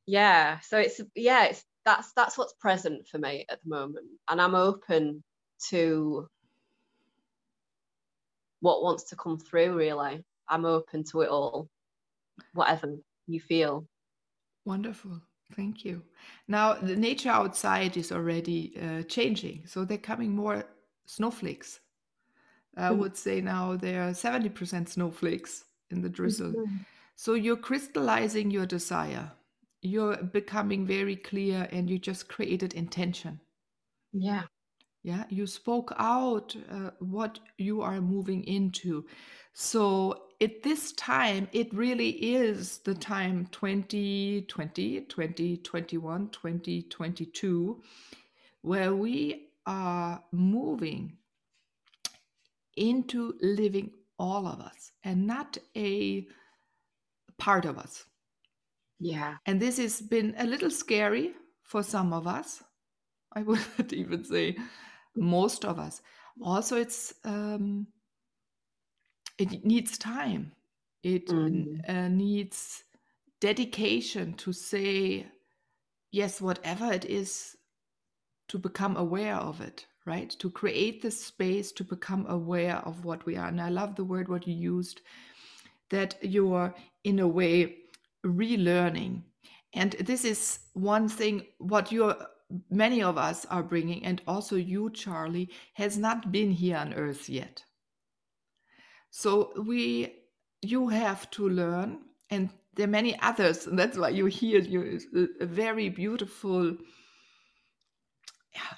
yeah, 0.06 0.60
so 0.62 0.78
it's 0.80 1.02
yeah, 1.16 1.46
it's 1.46 1.64
that's 1.86 2.14
that's 2.14 2.38
what's 2.38 2.54
present 2.54 3.08
for 3.08 3.18
me 3.18 3.46
at 3.50 3.62
the 3.64 3.70
moment, 3.70 4.08
and 4.30 4.42
I'm 4.42 4.56
open 4.56 5.24
to 5.70 6.28
what 8.60 8.84
wants 8.84 9.04
to 9.06 9.16
come 9.16 9.38
through. 9.38 9.76
Really, 9.76 10.24
I'm 10.48 10.66
open 10.66 11.04
to 11.12 11.22
it 11.22 11.30
all, 11.30 11.70
whatever 12.54 12.96
you 13.28 13.40
feel. 13.40 13.88
Wonderful. 14.66 15.22
Thank 15.54 15.86
you. 15.86 16.04
Now, 16.50 16.74
the 16.74 16.96
nature 16.96 17.30
outside 17.30 17.96
is 17.96 18.12
already 18.12 18.78
uh, 18.82 19.04
changing. 19.04 19.66
So 19.66 19.86
they're 19.86 19.98
coming 19.98 20.36
more 20.36 20.66
snowflakes. 21.06 21.80
I 22.76 22.92
Mm. 22.92 23.00
would 23.00 23.18
say 23.18 23.42
now 23.42 23.76
there 23.78 24.04
are 24.04 24.14
70% 24.14 24.90
snowflakes 24.90 25.66
in 25.90 26.02
the 26.02 26.10
drizzle. 26.10 26.54
Mhm. 26.54 26.86
So 27.18 27.34
you're 27.34 27.58
crystallizing 27.58 28.52
your 28.52 28.68
desire. 28.68 29.32
You're 29.82 30.18
becoming 30.18 30.86
very 30.86 31.16
clear 31.16 31.68
and 31.72 31.90
you 31.90 31.98
just 31.98 32.30
created 32.30 32.76
intention. 32.76 33.42
Yeah. 34.14 34.44
Yeah, 35.02 35.24
you 35.30 35.48
spoke 35.48 35.94
out 35.98 36.56
uh, 36.70 36.92
what 37.00 37.40
you 37.58 37.82
are 37.82 38.02
moving 38.02 38.44
into. 38.44 39.08
So 39.54 40.26
at 40.42 40.62
this 40.62 40.92
time, 40.92 41.48
it 41.54 41.74
really 41.74 42.10
is 42.10 42.80
the 42.80 42.94
time 42.94 43.48
2020, 43.52 45.02
2021, 45.02 46.30
2022, 46.30 47.82
where 48.62 48.96
we 48.96 49.48
are 49.66 50.24
moving 50.32 51.18
into 52.76 53.34
living 53.42 53.92
all 54.20 54.46
of 54.46 54.60
us 54.60 54.92
and 55.04 55.26
not 55.26 55.58
a 55.76 56.28
part 57.38 57.66
of 57.66 57.78
us. 57.78 58.06
Yeah. 59.00 59.36
And 59.46 59.62
this 59.62 59.78
has 59.78 60.02
been 60.02 60.36
a 60.38 60.46
little 60.46 60.72
scary 60.72 61.34
for 61.64 61.84
some 61.84 62.14
of 62.14 62.28
us. 62.28 62.64
I 63.34 63.42
would 63.44 63.60
not 63.78 63.94
even 63.94 64.24
say 64.24 64.58
most 65.16 65.66
of 65.66 65.80
us. 65.80 66.02
Also, 66.42 66.78
it's 66.78 67.14
um, 67.24 67.88
it 69.38 69.66
needs 69.66 69.98
time. 69.98 70.54
It 71.04 71.28
Mm. 71.28 71.88
uh, 71.90 72.08
needs 72.10 72.84
dedication 73.40 74.34
to 74.36 74.52
say 74.54 75.28
yes, 76.12 76.42
whatever 76.42 76.92
it 76.92 77.06
is, 77.06 77.56
to 78.50 78.58
become 78.58 78.98
aware 78.98 79.36
of 79.36 79.62
it. 79.62 79.86
Right? 80.06 80.30
To 80.40 80.50
create 80.50 81.02
the 81.02 81.12
space 81.12 81.74
to 81.74 81.84
become 81.84 82.26
aware 82.30 82.78
of 82.78 83.04
what 83.04 83.26
we 83.26 83.36
are. 83.36 83.48
And 83.50 83.60
I 83.60 83.68
love 83.70 83.96
the 83.96 84.06
word 84.06 84.30
what 84.30 84.48
you 84.48 84.54
used 84.54 85.02
that 85.90 86.16
you're 86.22 86.74
in 87.04 87.20
a 87.20 87.28
way 87.28 87.78
relearning. 88.26 89.22
And 89.74 89.94
this 89.94 90.26
is 90.26 90.60
one 90.74 91.08
thing 91.08 91.46
what 91.60 91.92
you're 91.92 92.16
many 92.70 93.04
of 93.04 93.18
us 93.18 93.46
are 93.46 93.64
bringing, 93.64 94.06
and 94.06 94.22
also 94.28 94.56
you, 94.56 94.90
Charlie, 94.92 95.50
has 95.74 95.98
not 95.98 96.32
been 96.32 96.52
here 96.52 96.78
on 96.78 96.94
earth 96.94 97.30
yet. 97.30 97.64
So 99.10 99.52
we 99.62 100.14
you 100.62 100.88
have 100.90 101.30
to 101.32 101.50
learn, 101.50 102.00
and 102.30 102.50
there 102.74 102.86
are 102.86 102.90
many 102.90 103.20
others, 103.20 103.68
and 103.68 103.78
that's 103.78 103.98
why 103.98 104.10
you 104.10 104.26
hear 104.26 104.62
you 104.62 105.00
a, 105.42 105.46
very 105.46 105.90
beautiful 105.90 106.78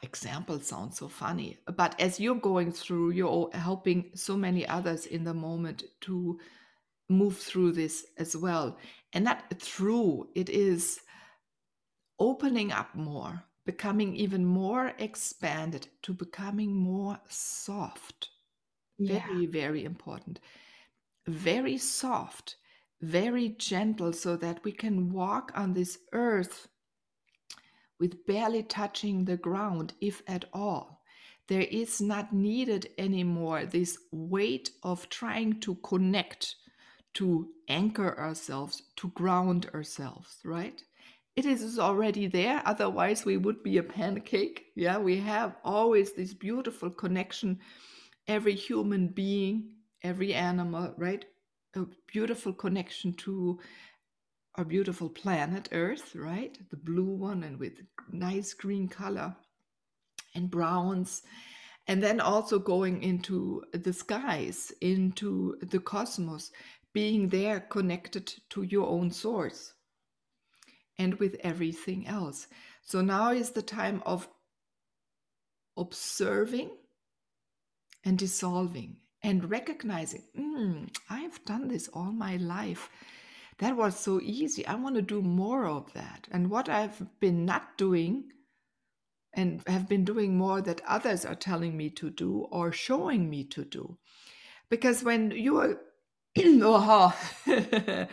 example 0.03 0.59
sounds 0.59 0.97
so 0.97 1.07
funny 1.07 1.57
but 1.77 1.97
as 2.01 2.19
you're 2.19 2.35
going 2.35 2.69
through 2.69 3.11
you're 3.11 3.49
helping 3.53 4.11
so 4.13 4.35
many 4.35 4.67
others 4.67 5.05
in 5.05 5.23
the 5.23 5.33
moment 5.33 5.83
to 6.01 6.37
move 7.09 7.37
through 7.37 7.73
this 7.73 8.05
as 8.17 8.35
well. 8.37 8.77
And 9.13 9.25
not 9.25 9.43
through 9.59 10.29
it 10.35 10.49
is 10.49 11.01
opening 12.19 12.71
up 12.71 12.95
more 12.95 13.43
becoming 13.65 14.15
even 14.15 14.45
more 14.45 14.93
expanded 14.97 15.87
to 16.01 16.13
becoming 16.13 16.73
more 16.73 17.19
soft. 17.27 18.29
Yeah. 18.97 19.25
very 19.27 19.45
very 19.45 19.85
important. 19.85 20.39
Very 21.27 21.77
soft 21.77 22.55
very 23.01 23.49
gentle 23.49 24.11
so 24.11 24.35
that 24.35 24.63
we 24.63 24.71
can 24.71 25.11
walk 25.11 25.51
on 25.55 25.73
this 25.73 25.99
earth 26.11 26.67
with 27.99 28.25
barely 28.25 28.63
touching 28.63 29.25
the 29.25 29.37
ground 29.37 29.93
if 30.01 30.21
at 30.27 30.45
all. 30.53 31.01
There 31.47 31.61
is 31.61 31.99
not 31.99 32.31
needed 32.31 32.89
anymore 32.97 33.65
this 33.65 33.97
weight 34.11 34.71
of 34.83 35.09
trying 35.09 35.59
to 35.61 35.75
connect 35.75 36.55
to 37.15 37.49
anchor 37.67 38.17
ourselves 38.19 38.83
to 38.95 39.09
ground 39.09 39.69
ourselves 39.73 40.37
right? 40.43 40.83
It 41.35 41.45
is 41.45 41.79
already 41.79 42.27
there 42.27 42.61
otherwise 42.65 43.25
we 43.25 43.37
would 43.37 43.63
be 43.63 43.77
a 43.77 43.83
pancake. 43.83 44.65
Yeah 44.75 44.97
we 44.97 45.17
have 45.17 45.55
always 45.63 46.13
this 46.13 46.33
beautiful 46.33 46.89
connection. 46.89 47.59
Every 48.27 48.55
human 48.55 49.07
being 49.07 49.75
every 50.03 50.33
animal 50.33 50.93
right? 50.97 51.25
A 51.75 51.85
beautiful 52.07 52.53
connection 52.53 53.13
to 53.13 53.59
our 54.55 54.65
beautiful 54.65 55.09
planet 55.09 55.69
earth 55.71 56.15
right? 56.15 56.57
The 56.69 56.77
blue 56.77 57.11
one 57.11 57.43
and 57.43 57.59
with 57.59 57.73
nice 58.11 58.53
green 58.53 58.87
color 58.87 59.35
and 60.35 60.49
browns. 60.49 61.23
And 61.87 62.03
then 62.03 62.19
also 62.19 62.59
going 62.59 63.01
into 63.01 63.63
the 63.73 63.93
skies 63.93 64.71
into 64.81 65.57
the 65.61 65.79
cosmos 65.79 66.51
being 66.93 67.29
there 67.29 67.59
connected 67.59 68.33
to 68.49 68.63
your 68.63 68.87
own 68.87 69.11
source 69.11 69.73
and 70.97 71.15
with 71.15 71.37
everything 71.41 72.07
else. 72.07 72.47
So 72.81 73.01
now 73.01 73.31
is 73.31 73.51
the 73.51 73.61
time 73.61 74.01
of 74.05 74.27
observing 75.77 76.71
and 78.03 78.17
dissolving 78.17 78.97
and 79.21 79.49
recognizing 79.49 80.23
"Mm, 80.37 80.89
i've 81.09 81.43
done 81.45 81.67
this 81.67 81.87
all 81.89 82.11
my 82.11 82.37
life. 82.37 82.89
That 83.59 83.75
was 83.75 83.99
so 83.99 84.21
easy. 84.21 84.65
I 84.65 84.75
want 84.75 84.95
to 84.95 85.01
do 85.01 85.21
more 85.21 85.65
of 85.65 85.91
that. 85.93 86.27
And 86.31 86.49
what 86.49 86.69
i've 86.69 87.19
been 87.19 87.45
not 87.45 87.77
doing 87.77 88.31
and 89.33 89.61
have 89.67 89.87
been 89.87 90.05
doing 90.05 90.37
more 90.37 90.61
that 90.61 90.81
others 90.87 91.25
are 91.25 91.35
telling 91.35 91.77
me 91.77 91.89
to 91.91 92.09
do 92.09 92.47
or 92.51 92.71
showing 92.71 93.29
me 93.29 93.43
to 93.45 93.63
do. 93.63 93.97
Because 94.69 95.03
when 95.03 95.31
you 95.31 95.57
are 95.59 95.79
oh, 96.37 97.15
well, 97.47 98.07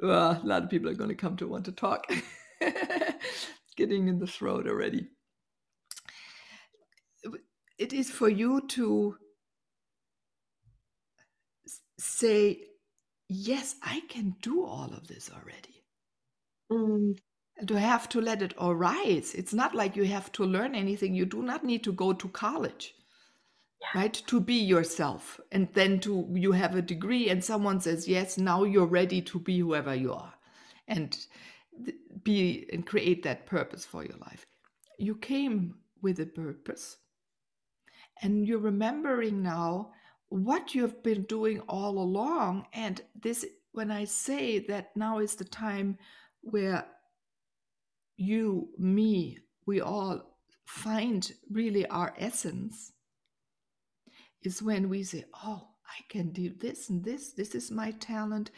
a 0.00 0.40
lot 0.44 0.62
of 0.64 0.70
people 0.70 0.90
are 0.90 0.94
going 0.94 1.10
to 1.10 1.16
come 1.16 1.36
to 1.36 1.48
want 1.48 1.64
to 1.66 1.72
talk. 1.72 2.06
It's 2.60 3.48
getting 3.76 4.08
in 4.08 4.18
the 4.18 4.26
throat 4.26 4.66
already. 4.68 5.08
It 7.78 7.92
is 7.92 8.10
for 8.10 8.28
you 8.28 8.60
to 8.68 9.16
say 11.98 12.58
yes 13.28 13.76
i 13.82 14.02
can 14.08 14.34
do 14.42 14.64
all 14.64 14.92
of 14.92 15.06
this 15.08 15.30
already. 15.30 15.82
Mm. 16.70 17.18
and 17.56 17.68
to 17.68 17.78
have 17.78 18.08
to 18.10 18.20
let 18.20 18.42
it 18.42 18.54
arise? 18.60 19.34
It's 19.34 19.52
not 19.52 19.74
like 19.74 19.96
you 19.96 20.04
have 20.04 20.32
to 20.32 20.44
learn 20.44 20.74
anything. 20.74 21.14
You 21.14 21.26
do 21.26 21.42
not 21.42 21.64
need 21.64 21.84
to 21.84 21.92
go 21.92 22.12
to 22.12 22.28
college 22.28 22.94
right? 23.94 24.12
To 24.12 24.40
be 24.40 24.54
yourself. 24.54 25.40
And 25.52 25.68
then 25.74 26.00
to 26.00 26.28
you 26.32 26.52
have 26.52 26.74
a 26.74 26.82
degree 26.82 27.28
and 27.30 27.44
someone 27.44 27.80
says 27.80 28.08
yes 28.08 28.38
now 28.38 28.64
you're 28.64 28.86
ready 28.86 29.22
to 29.22 29.38
be 29.38 29.58
whoever 29.58 29.94
you 29.94 30.12
are. 30.12 30.34
And 30.86 31.16
be 32.22 32.68
and 32.72 32.86
create 32.86 33.22
that 33.24 33.46
purpose 33.46 33.84
for 33.84 34.04
your 34.04 34.18
life. 34.18 34.46
You 34.98 35.16
came 35.16 35.74
with 36.02 36.20
a 36.20 36.26
purpose. 36.26 36.98
And 38.22 38.46
you're 38.46 38.58
remembering 38.58 39.42
now 39.42 39.90
what 40.28 40.74
you've 40.74 41.02
been 41.02 41.22
doing 41.22 41.60
all 41.68 41.98
along. 41.98 42.66
And 42.72 43.00
this 43.20 43.44
when 43.74 43.90
i 43.90 44.04
say 44.04 44.60
that 44.60 44.96
now 44.96 45.18
is 45.18 45.34
the 45.34 45.44
time 45.44 45.98
where 46.42 46.86
you 48.16 48.68
me 48.78 49.36
we 49.66 49.80
all 49.80 50.20
find 50.64 51.32
really 51.50 51.84
our 51.86 52.14
essence 52.16 52.92
is 54.44 54.62
when 54.62 54.88
we 54.88 55.02
say 55.02 55.24
oh 55.44 55.68
i 55.86 56.02
can 56.08 56.30
do 56.30 56.50
this 56.60 56.90
and 56.90 57.04
this 57.04 57.32
this 57.32 57.54
is 57.54 57.70
my 57.70 57.90
talent 57.92 58.50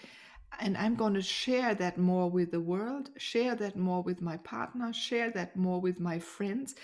and 0.60 0.76
i'm 0.76 0.94
going 0.94 1.14
to 1.14 1.22
share 1.22 1.74
that 1.74 1.98
more 1.98 2.30
with 2.30 2.50
the 2.50 2.60
world 2.60 3.10
share 3.16 3.54
that 3.54 3.76
more 3.76 4.02
with 4.02 4.20
my 4.20 4.36
partner 4.38 4.92
share 4.92 5.30
that 5.30 5.56
more 5.56 5.80
with 5.80 6.00
my 6.00 6.18
friends 6.18 6.74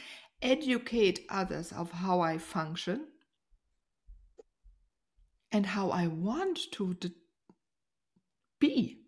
educate 0.40 1.24
others 1.28 1.72
of 1.72 1.90
how 1.90 2.20
i 2.20 2.36
function 2.36 3.06
and 5.52 5.66
how 5.66 5.90
I 5.90 6.06
want 6.06 6.58
to 6.72 6.96
be. 8.58 9.02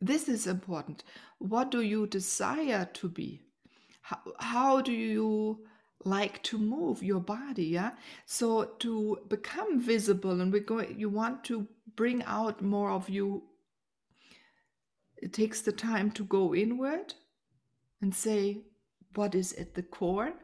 This 0.00 0.28
is 0.28 0.46
important. 0.46 1.04
What 1.38 1.70
do 1.70 1.80
you 1.80 2.06
desire 2.06 2.88
to 2.94 3.08
be? 3.08 3.42
How, 4.02 4.18
how 4.38 4.80
do 4.80 4.92
you 4.92 5.64
like 6.04 6.42
to 6.44 6.58
move 6.58 7.02
your 7.02 7.20
body? 7.20 7.64
Yeah. 7.64 7.92
So 8.26 8.64
to 8.80 9.18
become 9.28 9.80
visible, 9.80 10.40
and 10.40 10.52
we're 10.52 10.60
going, 10.60 10.98
you 10.98 11.08
want 11.08 11.44
to 11.44 11.68
bring 11.96 12.22
out 12.24 12.62
more 12.62 12.90
of 12.90 13.08
you. 13.08 13.44
It 15.16 15.32
takes 15.32 15.60
the 15.60 15.72
time 15.72 16.10
to 16.12 16.24
go 16.24 16.54
inward 16.54 17.14
and 18.02 18.14
say, 18.14 18.64
what 19.14 19.34
is 19.34 19.52
at 19.54 19.74
the 19.74 19.82
core? 19.82 20.34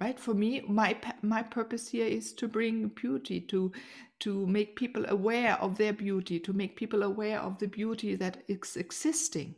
right 0.00 0.18
for 0.20 0.34
me 0.34 0.60
my 0.68 0.96
my 1.22 1.42
purpose 1.42 1.88
here 1.88 2.06
is 2.06 2.32
to 2.32 2.48
bring 2.48 2.88
beauty 2.88 3.40
to 3.40 3.72
to 4.18 4.46
make 4.46 4.76
people 4.76 5.04
aware 5.08 5.54
of 5.60 5.78
their 5.78 5.92
beauty 5.92 6.38
to 6.38 6.52
make 6.52 6.76
people 6.76 7.02
aware 7.02 7.40
of 7.40 7.58
the 7.58 7.68
beauty 7.68 8.14
that 8.14 8.42
is 8.48 8.76
existing 8.76 9.54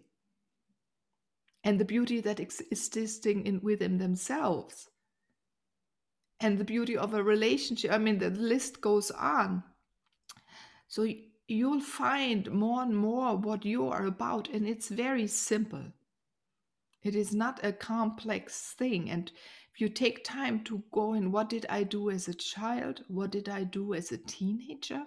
and 1.65 1.79
the 1.79 1.85
beauty 1.85 2.21
that 2.21 2.39
is 2.41 2.63
existing 2.71 3.47
in 3.47 3.61
within 3.61 3.99
themselves 3.99 4.89
and 6.41 6.59
the 6.59 6.65
beauty 6.65 6.97
of 6.97 7.15
a 7.15 7.23
relationship 7.23 7.91
i 7.93 7.99
mean 7.99 8.19
the 8.19 8.31
list 8.31 8.81
goes 8.81 9.11
on 9.11 9.63
so 10.87 11.07
you'll 11.47 11.81
find 11.81 12.51
more 12.51 12.83
and 12.83 12.97
more 12.97 13.37
what 13.37 13.65
you 13.65 13.89
are 13.89 14.07
about 14.07 14.49
and 14.49 14.67
it's 14.67 14.89
very 14.89 15.27
simple 15.27 15.85
it 17.03 17.15
is 17.15 17.35
not 17.35 17.65
a 17.65 17.73
complex 17.73 18.75
thing 18.77 19.09
and 19.11 19.33
if 19.79 19.83
you 19.83 19.89
take 19.89 20.25
time 20.25 20.65
to 20.65 20.83
go 20.91 21.15
in 21.15 21.31
what 21.31 21.49
did 21.49 21.65
I 21.71 21.85
do 21.85 22.11
as 22.11 22.27
a 22.27 22.35
child? 22.35 23.05
What 23.07 23.31
did 23.31 23.49
I 23.49 23.63
do 23.63 23.95
as 23.95 24.11
a 24.11 24.19
teenager? 24.19 25.05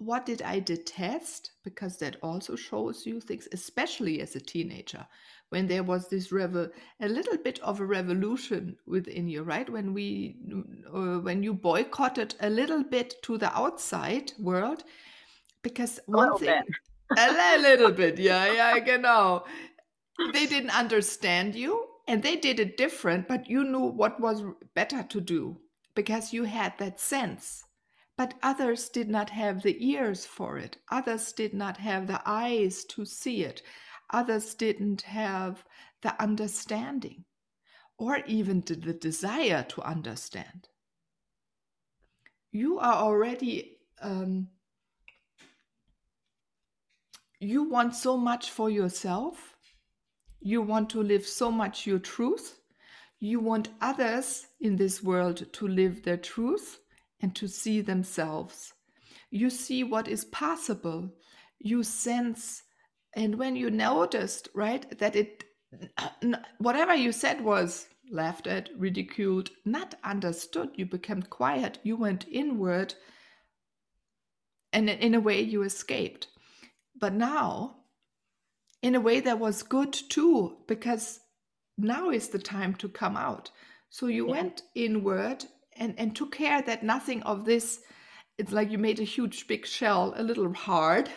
What 0.00 0.24
did 0.24 0.40
I 0.40 0.60
detest? 0.60 1.52
Because 1.62 1.98
that 1.98 2.16
also 2.22 2.56
shows 2.56 3.06
you 3.06 3.20
things, 3.20 3.46
especially 3.52 4.20
as 4.22 4.34
a 4.34 4.40
teenager, 4.40 5.06
when 5.50 5.66
there 5.66 5.82
was 5.82 6.08
this 6.08 6.32
revel, 6.32 6.68
a 7.00 7.08
little 7.08 7.36
bit 7.36 7.60
of 7.60 7.80
a 7.80 7.84
revolution 7.84 8.76
within 8.86 9.28
you, 9.28 9.42
right? 9.42 9.68
When 9.68 9.92
we, 9.92 10.36
uh, 10.92 11.18
when 11.18 11.42
you 11.42 11.52
boycotted 11.52 12.34
a 12.40 12.48
little 12.48 12.82
bit 12.82 13.22
to 13.24 13.36
the 13.36 13.54
outside 13.56 14.32
world, 14.38 14.84
because 15.62 16.00
one 16.06 16.38
thing, 16.38 16.62
a 17.18 17.58
little 17.58 17.92
bit, 17.92 18.18
yeah, 18.30 18.50
yeah, 18.50 18.78
genau. 18.78 19.44
They 20.32 20.46
didn't 20.46 20.76
understand 20.76 21.54
you 21.54 21.90
and 22.10 22.24
they 22.24 22.36
did 22.36 22.58
it 22.58 22.76
different 22.76 23.28
but 23.28 23.48
you 23.48 23.62
knew 23.62 23.86
what 23.86 24.20
was 24.20 24.42
better 24.74 25.02
to 25.04 25.20
do 25.20 25.56
because 25.94 26.32
you 26.32 26.44
had 26.44 26.72
that 26.78 26.98
sense 26.98 27.64
but 28.20 28.34
others 28.42 28.90
did 28.90 29.08
not 29.08 29.30
have 29.30 29.62
the 29.62 29.82
ears 29.82 30.26
for 30.26 30.58
it. 30.58 30.76
Others 30.90 31.32
did 31.32 31.54
not 31.54 31.78
have 31.78 32.06
the 32.06 32.20
eyes 32.26 32.84
to 32.84 33.06
see 33.06 33.44
it. 33.44 33.62
Others 34.10 34.56
didn't 34.56 35.00
have 35.00 35.64
the 36.02 36.22
understanding 36.22 37.24
or 37.96 38.18
even 38.26 38.60
the, 38.60 38.92
desire 38.92 39.64
to 39.70 39.80
understand. 39.80 40.68
You 42.52 42.78
are 42.78 42.96
already 42.96 43.78
um, 44.02 44.48
you 47.38 47.62
want 47.62 47.94
so 47.94 48.18
much 48.18 48.50
for 48.50 48.68
yourself. 48.68 49.56
You 50.40 50.60
want 50.60 50.90
to 50.90 51.02
live 51.02 51.26
so 51.26 51.50
much 51.50 51.86
your 51.86 52.00
truth. 52.00 52.60
You 53.18 53.40
want 53.40 53.70
others 53.80 54.46
in 54.60 54.76
this 54.76 55.02
world 55.02 55.50
to 55.54 55.66
live 55.66 56.02
their 56.02 56.18
truth 56.18 56.79
and 57.20 57.34
to 57.36 57.48
see 57.48 57.80
themselves. 57.80 58.72
You 59.30 59.50
see 59.50 59.84
what 59.84 60.08
is 60.08 60.24
possible. 60.24 61.10
You 61.58 61.82
sense, 61.82 62.62
and 63.14 63.38
when 63.38 63.56
you 63.56 63.70
noticed, 63.70 64.48
right, 64.54 64.98
that 64.98 65.16
it, 65.16 65.44
whatever 66.58 66.94
you 66.94 67.12
said 67.12 67.42
was 67.42 67.88
laughed 68.10 68.46
at, 68.46 68.70
ridiculed, 68.76 69.50
not 69.64 69.94
understood, 70.02 70.70
you 70.74 70.86
became 70.86 71.22
quiet, 71.22 71.78
you 71.82 71.96
went 71.96 72.26
inward, 72.30 72.94
and 74.72 74.88
in 74.88 75.14
a 75.14 75.20
way 75.20 75.40
you 75.40 75.62
escaped. 75.62 76.28
But 76.98 77.14
now 77.14 77.76
in 78.82 78.94
a 78.94 79.00
way 79.00 79.20
that 79.20 79.38
was 79.38 79.62
good 79.62 79.92
too, 79.92 80.56
because 80.66 81.20
now 81.76 82.10
is 82.10 82.28
the 82.28 82.38
time 82.38 82.74
to 82.76 82.88
come 82.88 83.16
out. 83.16 83.50
So 83.90 84.06
you 84.06 84.26
yeah. 84.26 84.32
went 84.32 84.62
inward 84.74 85.44
and, 85.80 85.94
and 85.98 86.14
took 86.14 86.32
care 86.32 86.62
that 86.62 86.84
nothing 86.84 87.22
of 87.24 87.44
this, 87.44 87.80
it's 88.38 88.52
like 88.52 88.70
you 88.70 88.78
made 88.78 89.00
a 89.00 89.04
huge 89.04 89.48
big 89.48 89.66
shell, 89.66 90.14
a 90.16 90.22
little 90.22 90.52
hard, 90.52 91.10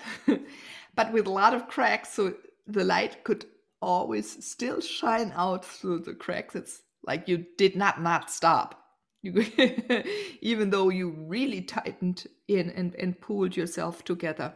but 0.96 1.14
with 1.14 1.28
a 1.28 1.32
lot 1.32 1.54
of 1.54 1.68
cracks. 1.68 2.14
So 2.14 2.34
the 2.66 2.84
light 2.84 3.24
could 3.24 3.46
always 3.82 4.44
still 4.46 4.82
shine 4.82 5.34
out 5.36 5.66
through 5.66 6.00
the 6.00 6.16
cracks. 6.16 6.56
It's 6.56 6.82
like 7.06 7.28
you 7.28 7.46
did 7.58 7.76
not 7.76 8.02
not 8.02 8.32
stop. 8.32 8.80
You, 9.22 9.46
even 10.42 10.72
though 10.72 10.90
you 10.90 11.10
really 11.12 11.62
tightened 11.62 12.26
in 12.48 12.72
and, 12.72 12.96
and 12.96 13.20
pulled 13.20 13.56
yourself 13.56 14.04
together 14.04 14.54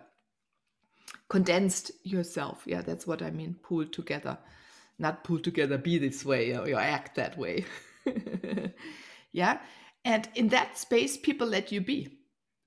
condensed 1.29 1.91
yourself. 2.03 2.63
Yeah, 2.65 2.81
that's 2.81 3.07
what 3.07 3.21
I 3.21 3.31
mean. 3.31 3.55
Pulled 3.63 3.93
together, 3.93 4.37
not 4.99 5.23
pulled 5.23 5.43
together. 5.43 5.77
Be 5.77 5.97
this 5.97 6.25
way 6.25 6.53
or, 6.55 6.69
or 6.69 6.79
act 6.79 7.15
that 7.15 7.37
way. 7.37 7.65
yeah, 9.31 9.59
and 10.07 10.29
in 10.35 10.47
that 10.49 10.77
space, 10.77 11.17
people 11.17 11.45
let 11.47 11.69
you 11.69 11.81
be. 11.81 12.07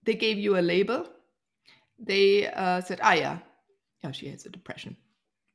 They 0.05 0.15
gave 0.15 0.37
you 0.39 0.59
a 0.59 0.61
label. 0.61 1.07
They 1.99 2.47
uh, 2.53 2.83
said, 2.83 3.01
"Ah, 3.03 3.15
yeah, 3.15 3.39
yeah, 4.05 4.13
she 4.13 4.29
has 4.29 4.45
a 4.45 4.51
depression." 4.51 4.95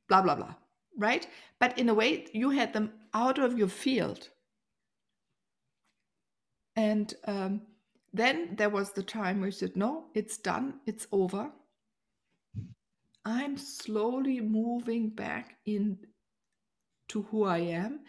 Blah 0.08 0.22
blah 0.22 0.34
blah. 0.34 0.54
Right? 0.98 1.28
But 1.60 1.78
in 1.78 1.88
a 1.88 1.94
way, 1.94 2.26
you 2.32 2.50
had 2.50 2.72
them 2.72 2.92
out 3.14 3.38
of 3.38 3.56
your 3.56 3.68
field. 3.68 4.28
And 6.74 7.14
um, 7.28 7.62
then 8.12 8.56
there 8.56 8.70
was 8.70 8.90
the 8.92 9.04
time 9.04 9.38
where 9.38 9.48
you 9.48 9.52
said, 9.52 9.76
"No, 9.76 10.06
it's 10.12 10.38
done. 10.38 10.80
It's 10.86 11.06
over." 11.12 11.52
I'm 13.24 13.56
slowly 13.56 14.40
moving 14.40 15.10
back 15.10 15.56
in 15.66 15.98
to 17.10 17.22
who 17.22 17.44
I 17.44 17.58
am 17.58 18.00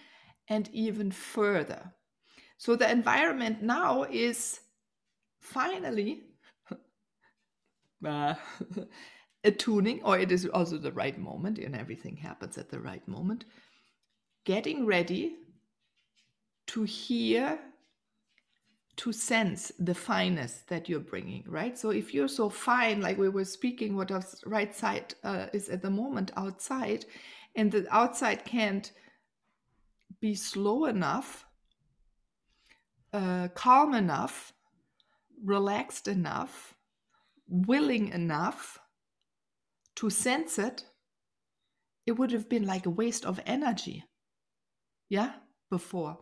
and 0.47 0.67
even 0.73 1.11
further. 1.11 1.93
So 2.57 2.75
the 2.75 2.89
environment 2.89 3.61
now 3.61 4.03
is 4.03 4.59
finally 5.39 6.23
uh, 8.05 8.35
attuning, 9.43 10.01
or 10.03 10.19
it 10.19 10.31
is 10.31 10.45
also 10.47 10.77
the 10.77 10.91
right 10.91 11.17
moment, 11.17 11.59
and 11.59 11.75
everything 11.75 12.17
happens 12.17 12.57
at 12.57 12.69
the 12.69 12.79
right 12.79 13.07
moment. 13.07 13.45
Getting 14.45 14.85
ready 14.85 15.35
to 16.67 16.83
hear 16.83 17.59
to 18.97 19.13
sense 19.13 19.71
the 19.77 19.93
fineness 19.93 20.63
that 20.67 20.89
you're 20.89 20.99
bringing, 20.99 21.43
right? 21.47 21.77
So 21.77 21.91
if 21.91 22.13
you're 22.13 22.27
so 22.27 22.49
fine, 22.49 22.99
like 22.99 23.17
we 23.17 23.29
were 23.29 23.45
speaking, 23.45 23.95
what 23.95 24.11
our 24.11 24.23
right 24.45 24.75
side 24.75 25.13
uh, 25.23 25.47
is 25.53 25.69
at 25.69 25.83
the 25.83 25.91
moment 25.91 26.31
outside, 26.35 27.05
and 27.55 27.71
the 27.71 27.85
outside 27.95 28.43
can't 28.43 28.91
be 30.19 30.33
slow 30.33 30.85
enough, 30.85 31.46
uh, 33.13 33.47
calm 33.55 33.93
enough, 33.93 34.53
relaxed 35.43 36.07
enough, 36.07 36.75
willing 37.47 38.09
enough 38.09 38.79
to 39.95 40.09
sense 40.09 40.59
it, 40.59 40.85
it 42.05 42.13
would 42.13 42.31
have 42.31 42.49
been 42.49 42.65
like 42.65 42.85
a 42.85 42.91
waste 42.91 43.25
of 43.25 43.39
energy. 43.45 44.03
Yeah, 45.09 45.33
before. 45.69 46.17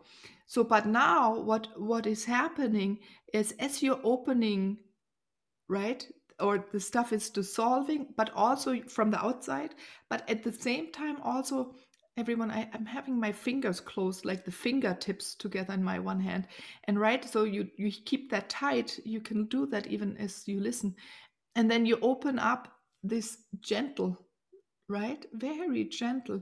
So, 0.46 0.64
but 0.64 0.86
now 0.86 1.38
what 1.40 1.68
what 1.80 2.06
is 2.06 2.24
happening 2.24 2.98
is 3.32 3.52
as 3.58 3.82
you're 3.82 4.00
opening, 4.02 4.78
right, 5.68 6.06
or 6.38 6.64
the 6.72 6.80
stuff 6.80 7.12
is 7.12 7.30
dissolving, 7.30 8.08
but 8.16 8.30
also 8.34 8.80
from 8.88 9.10
the 9.10 9.24
outside, 9.24 9.74
but 10.08 10.28
at 10.28 10.42
the 10.42 10.52
same 10.52 10.92
time 10.92 11.20
also 11.22 11.74
everyone 12.16 12.50
I, 12.50 12.68
am 12.72 12.86
having 12.86 13.18
my 13.20 13.32
fingers 13.32 13.80
closed 13.80 14.24
like 14.24 14.44
the 14.44 14.50
fingertips 14.50 15.34
together 15.34 15.74
in 15.74 15.84
my 15.84 15.98
one 15.98 16.20
hand 16.20 16.46
and 16.84 16.98
right 16.98 17.24
so 17.24 17.44
you 17.44 17.68
you 17.76 17.90
keep 17.90 18.30
that 18.30 18.48
tight 18.48 18.98
you 19.04 19.20
can 19.20 19.46
do 19.46 19.66
that 19.66 19.86
even 19.86 20.16
as 20.16 20.46
you 20.46 20.60
listen 20.60 20.94
and 21.54 21.70
then 21.70 21.86
you 21.86 21.98
open 22.02 22.38
up 22.38 22.68
this 23.02 23.38
gentle 23.60 24.18
right 24.88 25.26
very 25.32 25.84
gentle 25.84 26.40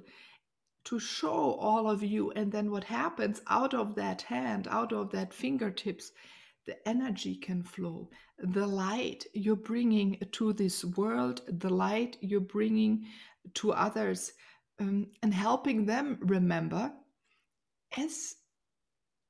to 0.85 0.99
show 0.99 1.55
all 1.55 1.89
of 1.89 2.03
you. 2.03 2.31
And 2.33 2.53
then 2.53 2.71
what 2.71 2.85
happens 2.85 3.41
out 3.49 3.75
of 3.75 3.95
that 3.97 4.23
hand, 4.23 4.69
out 4.71 4.93
of 4.93 5.11
that 5.13 5.33
fingertips, 5.33 6.13
the 6.67 6.77
energy 6.89 7.37
can 7.37 7.63
flow. 7.63 8.11
The 8.39 8.67
light 8.67 9.27
you're 9.33 9.57
bringing 9.57 10.19
to 10.33 10.53
this 10.53 10.85
world, 10.85 11.43
the 11.49 11.71
light 11.71 12.17
you're 12.21 12.41
bringing 12.41 13.07
to 13.55 13.73
others, 13.73 14.33
um, 14.81 15.09
and 15.23 15.33
helping 15.33 15.87
them 15.87 16.19
remember 16.21 16.93
as 17.97 18.37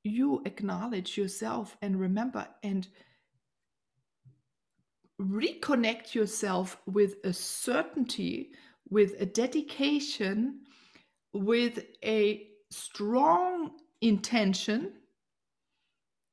you 0.03 0.41
acknowledge 0.45 1.17
yourself 1.17 1.77
and 1.81 1.99
remember 1.99 2.47
and 2.63 2.87
reconnect 5.21 6.13
yourself 6.13 6.77
with 6.85 7.15
a 7.23 7.33
certainty, 7.33 8.51
with 8.89 9.15
a 9.19 9.25
dedication 9.25 10.59
with 11.35 11.83
a 12.03 12.47
strong 12.71 13.71
intention, 14.01 14.93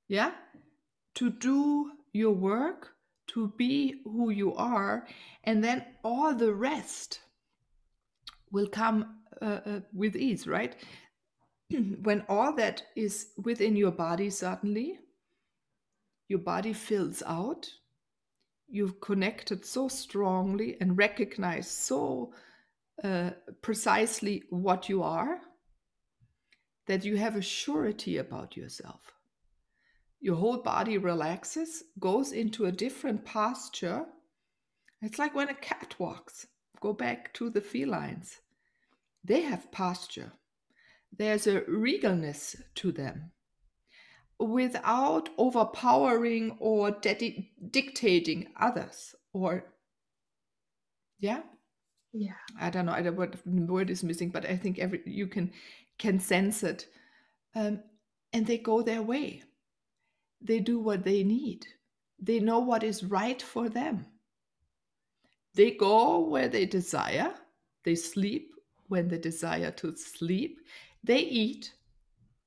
yeah, 0.09 0.31
to 1.17 1.29
do 1.29 1.91
your 2.13 2.33
work, 2.33 2.95
to 3.27 3.53
be 3.57 3.97
who 4.05 4.31
you 4.31 4.55
are, 4.55 5.07
and 5.45 5.63
then 5.63 5.85
all 6.05 6.35
the 6.35 6.53
rest 6.53 7.21
will 8.53 8.69
come 8.69 9.17
uh, 9.41 9.61
uh, 9.67 9.81
with 9.93 10.15
ease, 10.15 10.47
right? 10.47 10.77
when 12.03 12.25
all 12.29 12.55
that 12.55 12.83
is 12.95 13.29
within 13.43 13.75
your 13.75 13.91
body, 13.91 14.31
suddenly, 14.31 14.99
your 16.29 16.39
body 16.39 16.73
fills 16.73 17.23
out. 17.27 17.69
You've 18.69 19.01
connected 19.01 19.67
so 19.67 19.89
strongly 19.89 20.77
and 20.81 20.97
recognized 20.97 21.71
so 21.71 22.33
uh, 23.03 23.31
precisely 23.61 24.45
what 24.51 24.89
you 24.89 25.03
are 25.03 25.41
that 26.87 27.05
you 27.05 27.17
have 27.17 27.37
a 27.37 27.43
surety 27.43 28.19
about 28.19 28.57
yourself. 28.57 29.13
Your 30.21 30.37
whole 30.37 30.59
body 30.59 30.99
relaxes, 30.99 31.83
goes 31.99 32.33
into 32.33 32.67
a 32.67 32.73
different 32.73 33.25
posture. 33.25 34.05
It's 35.01 35.19
like 35.19 35.35
when 35.35 35.49
a 35.49 35.55
cat 35.55 35.95
walks. 35.99 36.47
Go 36.81 36.93
back 36.93 37.33
to 37.35 37.51
the 37.51 37.61
felines. 37.61 38.41
They 39.25 39.43
have 39.43 39.71
posture. 39.71 40.33
There's 41.17 41.47
a 41.47 41.61
regalness 41.63 42.57
to 42.77 42.93
them. 42.93 43.33
Without 44.39 45.29
overpowering 45.39 46.57
or 46.59 46.91
dedi- 46.93 47.51
dictating 47.71 48.49
others 48.59 49.15
or 49.33 49.65
yeah? 51.21 51.43
Yeah. 52.13 52.33
I 52.61 52.71
don't 52.71 52.87
know 52.87 52.93
I 52.93 53.03
don't, 53.03 53.17
what 53.17 53.47
word 53.47 53.89
is 53.89 54.03
missing 54.03 54.31
but 54.31 54.45
i 54.45 54.57
think 54.57 54.81
every 54.81 55.01
you 55.07 55.29
can 55.29 55.53
can 55.99 56.19
sense 56.19 56.63
it. 56.63 56.87
Um, 57.55 57.81
and 58.33 58.47
they 58.47 58.59
go 58.59 58.83
their 58.83 59.03
way. 59.03 59.43
They 60.41 60.59
do 60.59 60.79
what 60.79 61.05
they 61.05 61.23
need. 61.23 61.67
They 62.19 62.41
know 62.41 62.59
what 62.59 62.83
is 62.83 63.05
right 63.05 63.41
for 63.41 63.69
them. 63.69 64.07
They 65.55 65.71
go 65.71 66.21
where 66.21 66.49
they 66.49 66.67
desire. 66.67 67.35
They 67.85 67.95
sleep 67.95 68.52
when 68.89 69.09
they 69.09 69.19
desire 69.19 69.71
to 69.71 69.97
sleep 69.97 70.61
they 71.05 71.21
eat 71.21 71.73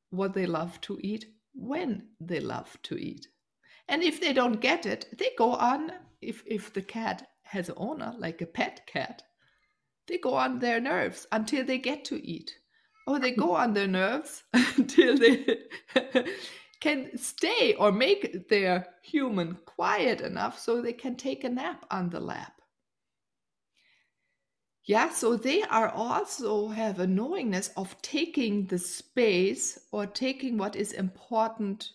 what 0.10 0.34
they 0.34 0.46
love 0.46 0.80
to 0.82 0.98
eat 1.02 1.26
when 1.54 2.08
they 2.20 2.40
love 2.40 2.78
to 2.84 2.96
eat 2.96 3.28
and 3.88 4.04
if 4.04 4.20
they 4.20 4.34
don't 4.34 4.62
get 4.62 4.86
it 4.86 5.08
they 5.18 5.30
go 5.38 5.54
on 5.54 5.92
if 6.22 6.44
if 6.46 6.74
the 6.74 6.82
cat 6.82 7.28
has 7.44 7.70
an 7.70 7.76
owner 7.78 8.14
like 8.18 8.42
a 8.42 8.46
pet 8.46 8.82
cat 8.88 9.22
they 10.08 10.18
go 10.18 10.34
on 10.34 10.60
their 10.60 10.80
nerves 10.80 11.28
until 11.32 11.66
they 11.66 11.78
get 11.78 12.06
to 12.06 12.26
eat 12.26 12.56
or 13.08 13.20
they 13.20 13.32
go 13.32 13.54
on 13.56 13.74
their 13.74 13.88
nerves 13.88 14.44
until 14.54 15.18
they 15.18 15.60
can 16.80 17.18
stay 17.18 17.74
or 17.80 17.92
make 17.92 18.48
their 18.50 18.86
human 19.02 19.58
quiet 19.66 20.22
enough 20.22 20.60
so 20.60 20.82
they 20.82 20.94
can 20.94 21.16
take 21.16 21.44
a 21.44 21.50
nap 21.50 21.86
on 21.92 22.10
the 22.10 22.20
lap. 22.20 22.62
Yeah, 24.86 25.10
so 25.10 25.36
they 25.36 25.64
are 25.64 25.90
also 25.90 26.68
have 26.68 27.00
a 27.00 27.08
knowingness 27.08 27.72
of 27.76 28.00
taking 28.04 28.68
the 28.68 28.78
space 28.78 29.80
or 29.92 30.06
taking 30.06 30.58
what 30.58 30.76
is 30.76 30.92
important 30.92 31.90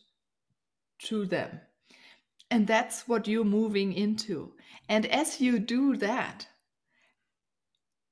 to 1.04 1.24
them. 1.24 1.60
And 2.50 2.66
that's 2.66 3.06
what 3.06 3.28
you're 3.28 3.44
moving 3.44 3.92
into. 3.92 4.54
And 4.88 5.06
as 5.06 5.40
you 5.40 5.60
do 5.60 5.96
that, 5.98 6.48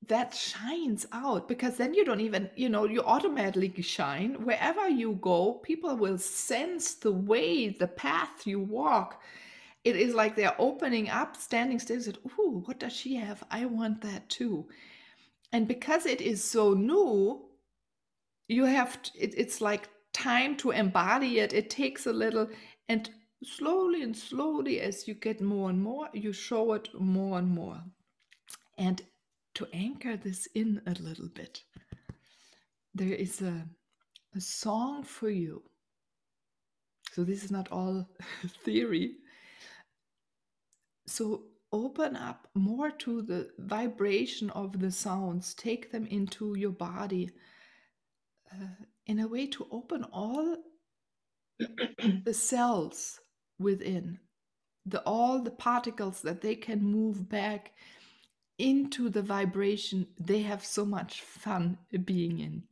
that 0.07 0.33
shines 0.33 1.05
out 1.11 1.47
because 1.47 1.77
then 1.77 1.93
you 1.93 2.03
don't 2.03 2.21
even 2.21 2.49
you 2.55 2.67
know 2.67 2.85
you 2.85 3.01
automatically 3.03 3.81
shine 3.81 4.43
wherever 4.43 4.89
you 4.89 5.13
go 5.21 5.53
people 5.63 5.95
will 5.95 6.17
sense 6.17 6.95
the 6.95 7.11
way 7.11 7.69
the 7.69 7.87
path 7.87 8.47
you 8.47 8.59
walk 8.59 9.21
it 9.89 9.95
is 9.95 10.13
like 10.13 10.35
they're 10.35 10.55
opening 10.59 11.09
up 11.09 11.35
standing 11.35 11.79
still 11.79 12.01
said 12.01 12.17
ooh 12.39 12.63
what 12.65 12.79
does 12.79 12.93
she 12.93 13.15
have 13.15 13.43
i 13.51 13.65
want 13.65 14.01
that 14.01 14.27
too 14.29 14.65
and 15.51 15.67
because 15.67 16.05
it 16.05 16.21
is 16.21 16.43
so 16.43 16.73
new 16.73 17.41
you 18.47 18.65
have 18.65 19.01
to, 19.01 19.11
it, 19.19 19.33
it's 19.37 19.61
like 19.61 19.89
time 20.13 20.55
to 20.55 20.71
embody 20.71 21.39
it 21.39 21.53
it 21.53 21.69
takes 21.69 22.05
a 22.05 22.13
little 22.13 22.47
and 22.87 23.09
slowly 23.43 24.01
and 24.03 24.15
slowly 24.15 24.81
as 24.81 25.07
you 25.07 25.13
get 25.13 25.41
more 25.41 25.69
and 25.69 25.81
more 25.81 26.09
you 26.13 26.33
show 26.33 26.73
it 26.73 26.89
more 26.99 27.37
and 27.39 27.49
more 27.49 27.81
and 28.77 29.01
to 29.59 29.67
anchor 29.73 30.15
this 30.15 30.47
in 30.55 30.81
a 30.87 30.91
little 31.01 31.27
bit, 31.27 31.63
there 32.95 33.13
is 33.13 33.41
a, 33.41 33.67
a 34.33 34.39
song 34.39 35.03
for 35.03 35.29
you. 35.29 35.61
So, 37.11 37.25
this 37.25 37.43
is 37.43 37.51
not 37.51 37.69
all 37.69 38.07
theory. 38.63 39.15
So, 41.09 41.43
open 41.71 42.15
up 42.15 42.47
more 42.53 42.91
to 42.91 43.21
the 43.21 43.49
vibration 43.57 44.49
of 44.51 44.79
the 44.79 44.91
sounds, 44.91 45.53
take 45.53 45.91
them 45.91 46.05
into 46.05 46.55
your 46.55 46.71
body 46.71 47.31
uh, 48.51 48.85
in 49.07 49.19
a 49.19 49.27
way 49.27 49.47
to 49.47 49.67
open 49.71 50.03
all 50.11 50.57
the 52.23 52.33
cells 52.33 53.19
within 53.57 54.19
the 54.85 55.01
all 55.03 55.41
the 55.41 55.51
particles 55.51 56.21
that 56.21 56.41
they 56.41 56.55
can 56.55 56.81
move 56.81 57.27
back 57.27 57.73
into 58.57 59.09
the 59.09 59.21
vibration 59.21 60.07
they 60.19 60.41
have 60.41 60.63
so 60.63 60.85
much 60.85 61.21
fun 61.21 61.77
being 62.05 62.39
in. 62.39 62.63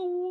Bye. 0.00 0.29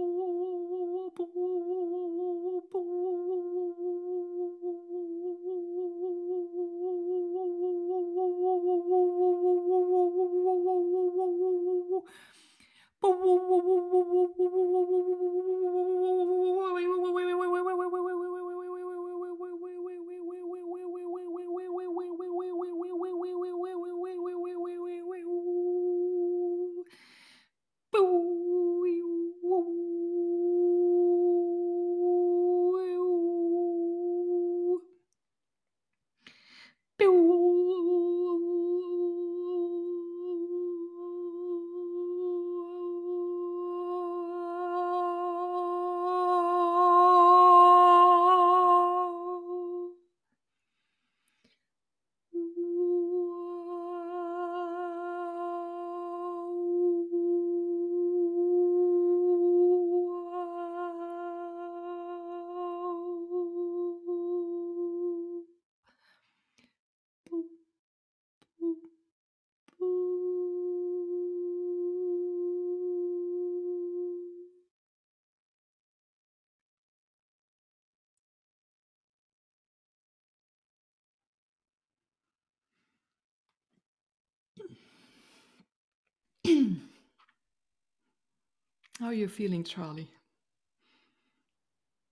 Are 89.09 89.13
you 89.13 89.27
feeling, 89.27 89.63
Charlie? 89.63 90.09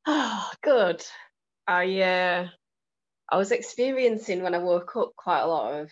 Oh, 0.08 0.52
good. 0.64 1.04
I 1.68 2.02
uh, 2.02 2.48
I 3.30 3.38
was 3.38 3.52
experiencing 3.52 4.42
when 4.42 4.56
I 4.56 4.60
woke 4.60 4.96
up 4.96 5.12
quite 5.16 5.42
a 5.42 5.48
lot 5.48 5.82
of 5.82 5.92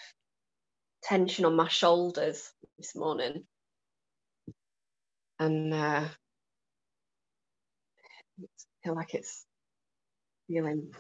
tension 1.03 1.45
on 1.45 1.55
my 1.55 1.67
shoulders 1.67 2.51
this 2.79 2.95
morning, 2.95 3.43
and 5.39 5.73
uh, 5.73 6.05
I 8.39 8.45
feel 8.83 8.95
like 8.95 9.13
it's 9.13 9.45
feeling 10.47 10.91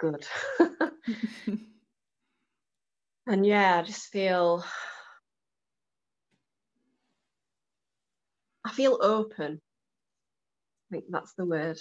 good. 0.00 0.26
and 3.26 3.46
yeah, 3.46 3.78
I 3.78 3.82
just 3.82 4.08
feel 4.08 4.64
I 8.64 8.72
feel 8.72 8.98
open. 9.00 9.60
I 10.90 10.94
think 10.94 11.06
that's 11.10 11.34
the 11.34 11.44
word. 11.44 11.78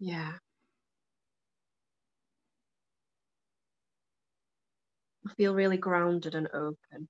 Yeah. 0.00 0.38
I 5.26 5.32
feel 5.34 5.54
really 5.54 5.78
grounded 5.78 6.34
and 6.34 6.46
open. 6.52 7.08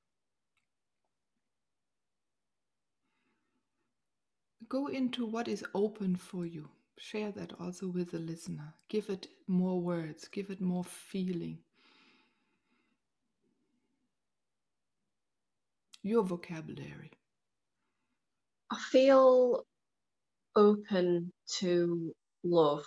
Go 4.68 4.86
into 4.86 5.26
what 5.26 5.48
is 5.48 5.64
open 5.74 6.16
for 6.16 6.46
you. 6.46 6.70
Share 6.96 7.30
that 7.32 7.60
also 7.60 7.88
with 7.88 8.12
the 8.12 8.18
listener. 8.18 8.72
Give 8.88 9.10
it 9.10 9.26
more 9.46 9.80
words, 9.80 10.28
give 10.28 10.50
it 10.50 10.62
more 10.62 10.84
feeling. 10.84 11.58
Your 16.02 16.24
vocabulary. 16.24 17.10
I 18.70 18.78
feel 18.78 19.64
open 20.56 21.32
to 21.58 22.12
love 22.42 22.84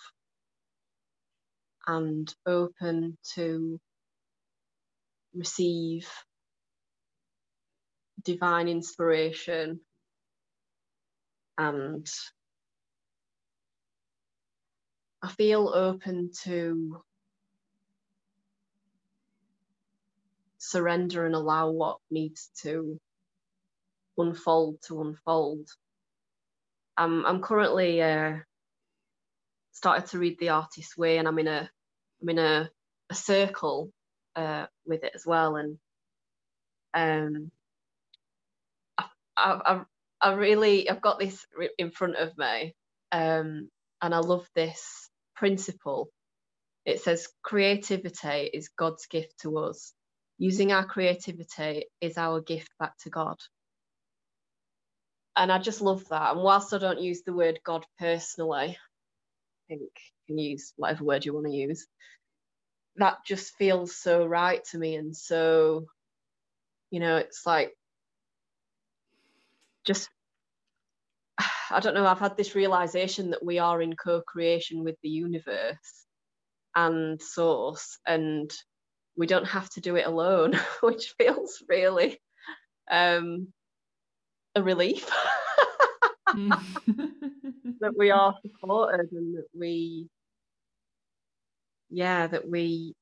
and 1.88 2.34
open 2.46 3.18
to 3.36 3.80
receive 5.34 6.08
divine 8.24 8.68
inspiration 8.68 9.80
and 11.58 12.08
I 15.22 15.30
feel 15.30 15.70
open 15.70 16.32
to 16.44 17.02
surrender 20.64 21.26
and 21.26 21.36
allow 21.36 21.70
what 21.72 21.98
needs 22.12 22.50
to 22.64 23.00
unfold 24.18 24.78
to 24.88 25.02
unfold. 25.02 25.68
Um, 26.98 27.26
I'm 27.28 27.42
currently 27.42 28.02
uh, 28.02 28.36
started 29.74 30.08
to 30.10 30.20
read 30.20 30.38
The 30.40 30.50
Artist's 30.50 30.98
Way, 30.98 31.18
and 31.18 31.28
I'm 31.28 31.40
in 31.40 31.48
a 31.48 31.70
I'm 32.22 32.30
in 32.30 32.40
a, 32.40 32.70
a 33.10 33.16
circle 33.16 33.92
uh, 34.36 34.68
with 34.86 35.04
it 35.04 35.14
as 35.16 35.26
well, 35.26 35.58
and 35.58 35.78
um, 36.94 37.52
I, 38.98 39.06
I, 39.38 39.82
I 40.22 40.34
really 40.34 40.90
I've 40.90 41.02
got 41.02 41.20
this 41.20 41.46
in 41.78 41.92
front 41.92 42.18
of 42.18 42.38
me, 42.38 42.76
um, 43.12 43.70
and 44.02 44.16
I 44.16 44.20
love 44.20 44.48
this 44.56 45.10
principle. 45.36 46.10
It 46.86 47.02
says 47.02 47.28
creativity 47.44 48.50
is 48.54 48.70
God's 48.78 49.08
gift 49.08 49.42
to 49.42 49.58
us. 49.60 49.94
Using 50.44 50.74
our 50.74 50.84
creativity 50.84 51.86
is 52.02 52.18
our 52.18 52.42
gift 52.42 52.70
back 52.78 52.98
to 53.04 53.10
God. 53.10 53.38
And 55.38 55.50
I 55.50 55.58
just 55.58 55.80
love 55.80 56.04
that. 56.10 56.34
And 56.34 56.44
whilst 56.44 56.74
I 56.74 56.80
don't 56.80 57.00
use 57.00 57.22
the 57.22 57.32
word 57.32 57.62
God 57.64 57.86
personally, 57.98 58.78
I 58.78 58.78
think 59.70 59.84
you 59.84 59.88
can 60.28 60.38
use 60.38 60.74
whatever 60.76 61.06
word 61.06 61.24
you 61.24 61.34
want 61.34 61.46
to 61.46 61.54
use. 61.54 61.88
That 62.98 63.20
just 63.26 63.56
feels 63.56 63.96
so 63.96 64.26
right 64.26 64.62
to 64.72 64.78
me. 64.78 64.98
And 64.98 65.16
so, 65.16 65.86
you 66.92 67.00
know, 67.00 67.16
it's 67.16 67.44
like 67.46 67.72
just, 69.86 70.10
I 71.72 71.80
don't 71.80 71.94
know, 71.94 72.06
I've 72.06 72.20
had 72.20 72.36
this 72.36 72.54
realization 72.54 73.30
that 73.30 73.46
we 73.46 73.60
are 73.60 73.82
in 73.82 73.96
co 73.96 74.20
creation 74.20 74.84
with 74.84 74.98
the 75.04 75.10
universe 75.10 76.06
and 76.76 77.22
source, 77.22 77.98
and 78.06 78.52
we 79.16 79.28
don't 79.28 79.46
have 79.46 79.70
to 79.72 79.82
do 79.82 79.96
it 79.96 80.06
alone, 80.06 80.60
which 80.82 81.14
feels 81.18 81.62
really 81.68 82.20
um, 82.90 83.48
a 84.56 84.64
relief. 84.64 85.10
that 86.34 87.94
we 87.96 88.10
are 88.10 88.36
supported 88.42 89.12
and 89.12 89.36
that 89.36 89.46
we 89.54 90.08
yeah 91.92 92.26
that 92.26 92.50
we 92.50 92.96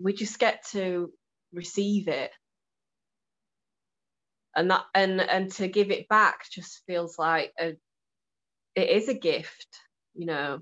we 0.00 0.14
just 0.14 0.38
get 0.38 0.64
to 0.70 1.12
receive 1.52 2.08
it 2.08 2.30
and 4.56 4.70
that 4.70 4.84
and 4.94 5.20
and 5.20 5.52
to 5.52 5.68
give 5.68 5.90
it 5.90 6.08
back 6.08 6.48
just 6.50 6.82
feels 6.86 7.18
like 7.18 7.52
a 7.60 7.76
it 8.74 8.88
is 8.88 9.08
a 9.08 9.14
gift 9.14 9.68
you 10.14 10.26
know 10.26 10.60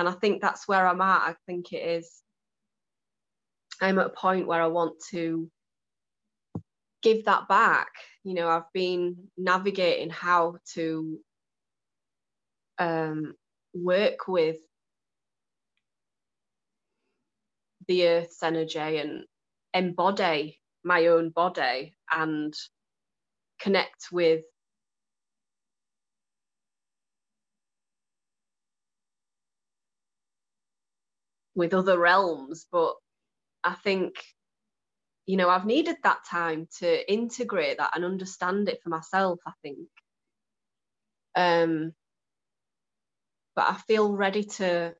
and 0.00 0.08
i 0.08 0.12
think 0.12 0.42
that's 0.42 0.66
where 0.66 0.86
i'm 0.86 1.00
at 1.00 1.22
i 1.22 1.34
think 1.46 1.72
it 1.72 1.84
is 1.84 2.22
i'm 3.80 3.98
at 3.98 4.06
a 4.06 4.10
point 4.10 4.46
where 4.46 4.62
i 4.62 4.66
want 4.66 4.94
to 5.10 5.50
give 7.02 7.24
that 7.24 7.48
back. 7.48 7.88
You 8.24 8.34
know, 8.34 8.48
I've 8.48 8.72
been 8.72 9.16
navigating 9.36 10.10
how 10.10 10.56
to 10.74 11.18
um, 12.78 13.34
work 13.74 14.28
with 14.28 14.56
the 17.88 18.08
earth's 18.08 18.42
energy 18.42 18.78
and 18.78 19.24
embody 19.74 20.58
my 20.84 21.06
own 21.08 21.30
body 21.30 21.94
and 22.12 22.54
connect 23.60 24.08
with 24.12 24.42
with 31.60 31.74
other 31.74 31.98
realms 31.98 32.66
but 32.72 32.94
i 33.62 33.74
think 33.74 34.14
you 35.26 35.36
know 35.36 35.48
i've 35.50 35.66
needed 35.66 35.96
that 36.02 36.24
time 36.28 36.66
to 36.78 37.12
integrate 37.12 37.78
that 37.78 37.92
and 37.94 38.04
understand 38.04 38.68
it 38.68 38.80
for 38.82 38.88
myself 38.88 39.38
i 39.46 39.52
think. 39.62 39.88
Um 41.36 41.92
but 43.54 43.66
i 43.70 43.74
feel 43.86 44.16
ready 44.16 44.44
to 44.44 44.94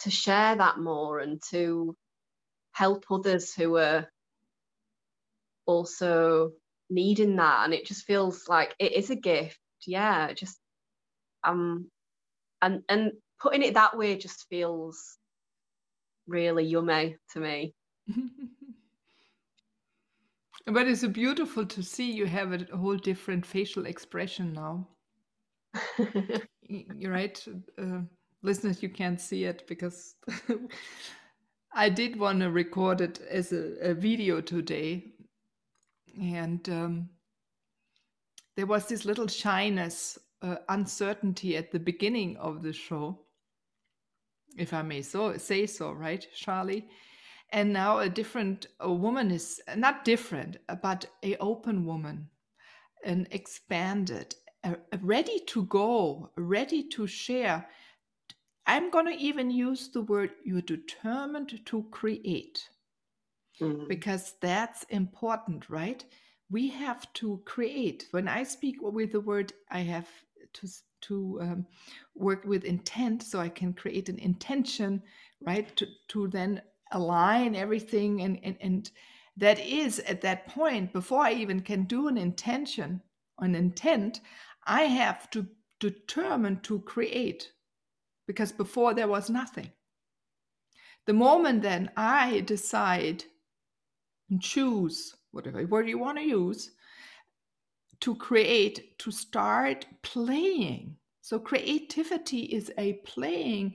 to 0.00 0.10
share 0.10 0.56
that 0.56 0.78
more 0.78 1.20
and 1.20 1.40
to 1.50 1.96
help 2.72 3.04
others 3.10 3.54
who 3.54 3.76
are 3.76 4.08
also 5.66 6.52
needing 6.90 7.36
that. 7.36 7.64
And 7.64 7.74
it 7.74 7.86
just 7.86 8.04
feels 8.04 8.48
like 8.48 8.74
it 8.78 8.92
is 8.92 9.10
a 9.10 9.16
gift. 9.16 9.58
Yeah 9.86 10.32
just 10.32 10.58
um 11.44 11.90
and 12.60 12.82
and 12.88 13.12
putting 13.40 13.62
it 13.62 13.74
that 13.74 13.96
way 13.96 14.16
just 14.16 14.46
feels 14.48 15.18
really 16.26 16.64
yummy 16.64 17.16
to 17.30 17.40
me 17.40 17.74
But 20.66 20.86
it's 20.86 21.04
beautiful 21.06 21.66
to 21.66 21.82
see 21.82 22.12
you 22.12 22.26
have 22.26 22.52
a 22.52 22.76
whole 22.76 22.96
different 22.96 23.44
facial 23.44 23.86
expression 23.86 24.52
now. 24.52 24.88
You're 26.68 27.12
right, 27.12 27.44
uh, 27.78 28.00
listeners, 28.42 28.82
you 28.82 28.88
can't 28.88 29.20
see 29.20 29.44
it 29.44 29.66
because 29.66 30.14
I 31.74 31.88
did 31.88 32.18
want 32.18 32.40
to 32.40 32.50
record 32.50 33.00
it 33.00 33.20
as 33.28 33.52
a, 33.52 33.90
a 33.90 33.94
video 33.94 34.40
today. 34.40 35.04
And 36.20 36.68
um, 36.68 37.08
there 38.56 38.66
was 38.66 38.86
this 38.86 39.04
little 39.04 39.26
shyness, 39.26 40.16
uh, 40.42 40.56
uncertainty 40.68 41.56
at 41.56 41.72
the 41.72 41.80
beginning 41.80 42.36
of 42.36 42.62
the 42.62 42.72
show, 42.72 43.21
if 44.56 44.72
I 44.72 44.82
may 44.82 45.02
so 45.02 45.36
say 45.36 45.66
so, 45.66 45.92
right, 45.92 46.26
Charlie? 46.34 46.86
and 47.52 47.72
now 47.72 47.98
a 47.98 48.08
different 48.08 48.66
a 48.80 48.92
woman 48.92 49.30
is 49.30 49.60
not 49.76 50.04
different 50.04 50.56
but 50.82 51.06
a 51.22 51.36
open 51.36 51.84
woman 51.84 52.28
an 53.04 53.26
expanded 53.30 54.34
a, 54.64 54.72
a 54.92 54.98
ready 55.02 55.38
to 55.46 55.64
go 55.64 56.30
ready 56.36 56.88
to 56.88 57.06
share 57.06 57.68
i'm 58.66 58.90
going 58.90 59.06
to 59.06 59.22
even 59.22 59.50
use 59.50 59.90
the 59.90 60.02
word 60.02 60.30
you're 60.44 60.62
determined 60.62 61.60
to 61.66 61.84
create 61.90 62.68
mm. 63.60 63.86
because 63.88 64.34
that's 64.40 64.84
important 64.84 65.68
right 65.68 66.04
we 66.50 66.68
have 66.68 67.12
to 67.12 67.40
create 67.44 68.06
when 68.12 68.28
i 68.28 68.42
speak 68.42 68.76
with 68.80 69.12
the 69.12 69.20
word 69.20 69.52
i 69.70 69.80
have 69.80 70.08
to 70.54 70.66
to 71.02 71.38
um, 71.42 71.66
work 72.14 72.44
with 72.44 72.64
intent 72.64 73.22
so 73.22 73.38
i 73.38 73.48
can 73.48 73.72
create 73.72 74.08
an 74.08 74.18
intention 74.18 75.02
right 75.40 75.76
to, 75.76 75.86
to 76.08 76.28
then 76.28 76.60
align 76.92 77.54
everything 77.54 78.20
and, 78.22 78.38
and 78.42 78.56
and 78.60 78.90
that 79.36 79.58
is 79.58 79.98
at 80.00 80.20
that 80.20 80.46
point 80.46 80.92
before 80.92 81.22
i 81.22 81.32
even 81.32 81.60
can 81.60 81.84
do 81.84 82.08
an 82.08 82.18
intention 82.18 83.00
an 83.40 83.54
intent 83.54 84.20
i 84.66 84.82
have 84.82 85.30
to 85.30 85.46
determine 85.82 86.60
to 86.60 86.78
create 86.80 87.50
because 88.26 88.52
before 88.52 88.94
there 88.94 89.08
was 89.08 89.28
nothing. 89.28 89.70
The 91.06 91.12
moment 91.12 91.62
then 91.62 91.90
i 91.96 92.40
decide 92.40 93.24
and 94.30 94.40
choose 94.40 95.16
whatever 95.32 95.66
word 95.66 95.88
you 95.88 95.98
want 95.98 96.18
to 96.18 96.24
use 96.24 96.70
to 98.02 98.14
create 98.14 98.98
to 98.98 99.10
start 99.10 99.86
playing. 100.02 100.96
So 101.22 101.38
creativity 101.38 102.42
is 102.42 102.70
a 102.78 102.94
playing 103.04 103.74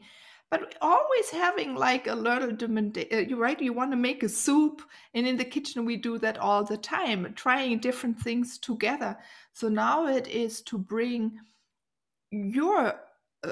but 0.49 0.75
always 0.81 1.29
having 1.29 1.75
like 1.75 2.07
a 2.07 2.15
little 2.15 2.51
uh, 2.51 3.17
you're 3.17 3.37
right 3.37 3.61
you 3.61 3.73
want 3.73 3.91
to 3.91 3.97
make 3.97 4.23
a 4.23 4.29
soup 4.29 4.81
and 5.13 5.27
in 5.27 5.35
the 5.37 5.45
kitchen 5.45 5.85
we 5.85 5.97
do 5.97 6.17
that 6.17 6.37
all 6.37 6.63
the 6.63 6.77
time 6.77 7.33
trying 7.35 7.79
different 7.79 8.19
things 8.19 8.57
together. 8.57 9.17
So 9.53 9.67
now 9.67 10.07
it 10.07 10.27
is 10.27 10.61
to 10.63 10.77
bring 10.77 11.39
your 12.31 12.93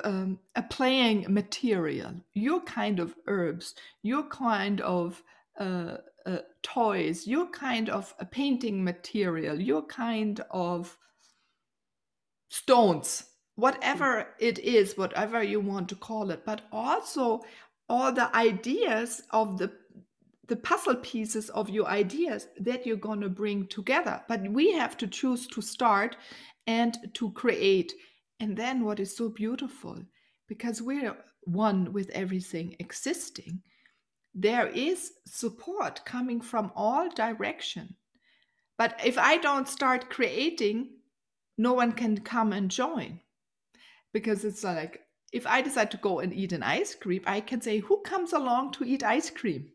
um, 0.03 0.39
a 0.55 0.63
playing 0.63 1.26
material 1.30 2.13
your 2.34 2.59
kind 2.61 2.99
of 2.99 3.15
herbs 3.28 3.76
your 4.01 4.23
kind 4.23 4.82
of 4.82 5.21
uh, 5.60 5.97
uh, 6.26 6.38
toys 6.64 7.28
your 7.28 7.47
kind 7.47 7.89
of 7.89 8.14
a 8.20 8.26
painting 8.26 8.84
material 8.84 9.60
your 9.60 9.84
kind 9.84 10.41
of 10.51 10.97
stones 12.49 13.26
whatever 13.56 14.28
it 14.39 14.60
is, 14.60 14.97
whatever 14.97 15.41
you 15.41 15.60
want 15.60 15.89
to 15.89 15.95
call 15.95 16.30
it, 16.30 16.45
but 16.45 16.62
also 16.72 17.41
all 17.89 18.12
the 18.12 18.34
ideas 18.36 19.24
of 19.32 19.58
the 19.58 19.72
the 20.47 20.56
puzzle 20.56 20.95
pieces 20.97 21.49
of 21.49 21.72
your 21.72 21.88
ideas 21.88 22.47
that 22.60 22.86
you're 22.86 22.97
going 22.97 23.20
to 23.20 23.30
bring 23.30 23.66
together. 23.66 24.22
But 24.28 24.47
we 24.47 24.72
have 24.74 24.95
to 24.97 25.08
choose 25.08 25.47
to 25.47 25.62
start 25.62 26.18
and 26.68 26.95
to 27.16 27.32
create. 27.32 27.91
And 28.39 28.56
then 28.56 28.86
what 28.86 28.99
is 28.99 29.18
so 29.18 29.30
beautiful, 29.30 29.97
because 30.47 30.84
we're 30.84 31.18
one 31.45 31.91
with 31.93 32.12
everything 32.12 32.76
existing, 32.78 33.64
there 34.36 34.68
is 34.68 35.14
support 35.26 36.04
coming 36.06 36.42
from 36.42 36.72
all 36.76 37.10
direction. 37.10 37.96
But 38.78 39.00
if 39.04 39.18
I 39.18 39.38
don't 39.38 39.70
start 39.70 40.10
creating, 40.10 40.90
no 41.58 41.74
one 41.74 41.94
can 41.94 42.20
come 42.20 42.52
and 42.52 42.70
join 42.70 43.22
because 44.12 44.44
it's 44.44 44.64
like 44.64 45.02
if 45.32 45.46
I 45.46 45.62
decide 45.62 45.92
to 45.92 45.98
go 45.98 46.20
and 46.20 46.34
eat 46.34 46.54
an 46.54 46.64
ice 46.64 46.96
cream, 46.96 47.22
I 47.26 47.42
can 47.42 47.62
say, 47.62 47.80
Who 47.80 48.02
comes 48.02 48.34
along 48.34 48.72
to 48.74 48.86
eat 48.86 49.04
ice 49.04 49.30
cream? 49.30 49.72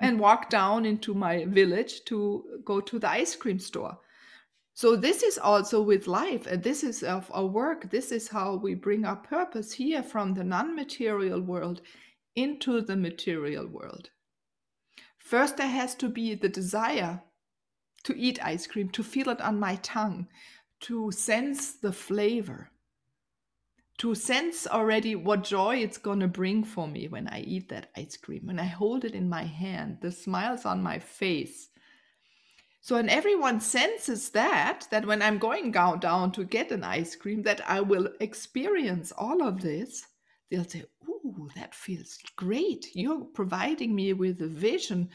And 0.00 0.20
walk 0.20 0.50
down 0.50 0.84
into 0.84 1.14
my 1.14 1.44
village 1.46 2.04
to 2.06 2.60
go 2.64 2.80
to 2.80 2.98
the 2.98 3.08
ice 3.08 3.36
cream 3.36 3.58
store. 3.58 3.96
So, 4.74 4.96
this 4.96 5.22
is 5.22 5.38
also 5.38 5.80
with 5.80 6.08
life, 6.08 6.46
and 6.46 6.62
this 6.62 6.82
is 6.82 7.02
of 7.02 7.30
our 7.32 7.46
work. 7.46 7.90
This 7.90 8.12
is 8.12 8.28
how 8.28 8.56
we 8.56 8.74
bring 8.74 9.04
our 9.04 9.16
purpose 9.16 9.72
here 9.72 10.02
from 10.02 10.34
the 10.34 10.44
non 10.44 10.74
material 10.74 11.40
world 11.40 11.80
into 12.36 12.80
the 12.80 12.96
material 12.96 13.66
world. 13.66 14.10
First, 15.18 15.56
there 15.56 15.68
has 15.68 15.94
to 15.96 16.08
be 16.08 16.34
the 16.34 16.48
desire 16.48 17.22
to 18.04 18.16
eat 18.16 18.44
ice 18.44 18.66
cream, 18.66 18.90
to 18.90 19.02
feel 19.02 19.30
it 19.30 19.40
on 19.40 19.58
my 19.58 19.76
tongue, 19.76 20.28
to 20.80 21.10
sense 21.10 21.72
the 21.72 21.92
flavor 21.92 22.70
to 23.98 24.14
sense 24.14 24.66
already 24.66 25.14
what 25.14 25.44
joy 25.44 25.76
it's 25.76 25.98
going 25.98 26.20
to 26.20 26.28
bring 26.28 26.64
for 26.64 26.88
me 26.88 27.08
when 27.08 27.28
I 27.28 27.40
eat 27.40 27.68
that 27.68 27.90
ice 27.96 28.16
cream, 28.16 28.42
when 28.46 28.58
I 28.58 28.64
hold 28.64 29.04
it 29.04 29.14
in 29.14 29.28
my 29.28 29.44
hand, 29.44 29.98
the 30.00 30.10
smiles 30.10 30.64
on 30.64 30.82
my 30.82 30.98
face. 30.98 31.68
So, 32.80 32.96
and 32.96 33.08
everyone 33.08 33.60
senses 33.60 34.30
that, 34.30 34.88
that 34.90 35.06
when 35.06 35.22
I'm 35.22 35.38
going 35.38 35.70
down, 35.70 36.32
to 36.32 36.44
get 36.44 36.70
an 36.70 36.84
ice 36.84 37.16
cream, 37.16 37.42
that 37.44 37.62
I 37.70 37.80
will 37.80 38.08
experience 38.20 39.12
all 39.12 39.42
of 39.42 39.62
this. 39.62 40.04
They'll 40.50 40.64
say, 40.64 40.84
Ooh, 41.38 41.48
that 41.56 41.74
feels 41.74 42.18
great. 42.36 42.94
You're 42.94 43.24
providing 43.24 43.94
me 43.94 44.12
with 44.12 44.40
a 44.42 44.48
vision 44.48 45.08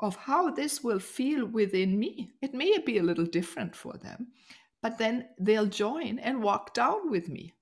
of 0.00 0.16
how 0.16 0.50
this 0.50 0.82
will 0.82 0.98
feel 0.98 1.46
within 1.46 1.98
me. 1.98 2.32
It 2.42 2.54
may 2.54 2.78
be 2.78 2.98
a 2.98 3.02
little 3.02 3.26
different 3.26 3.74
for 3.74 3.94
them, 3.98 4.28
but 4.82 4.98
then 4.98 5.28
they'll 5.38 5.66
join 5.66 6.18
and 6.18 6.42
walk 6.42 6.74
down 6.74 7.10
with 7.10 7.28
me 7.28 7.54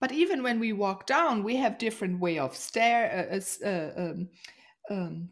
but 0.00 0.12
even 0.12 0.42
when 0.42 0.60
we 0.60 0.72
walk 0.72 1.06
down, 1.06 1.42
we 1.42 1.56
have 1.56 1.78
different 1.78 2.20
way 2.20 2.38
of 2.38 2.54
stare, 2.54 3.28
uh, 3.32 3.66
uh, 3.66 3.68
uh, 3.68 3.92
um, 4.00 4.28
um, 4.90 5.28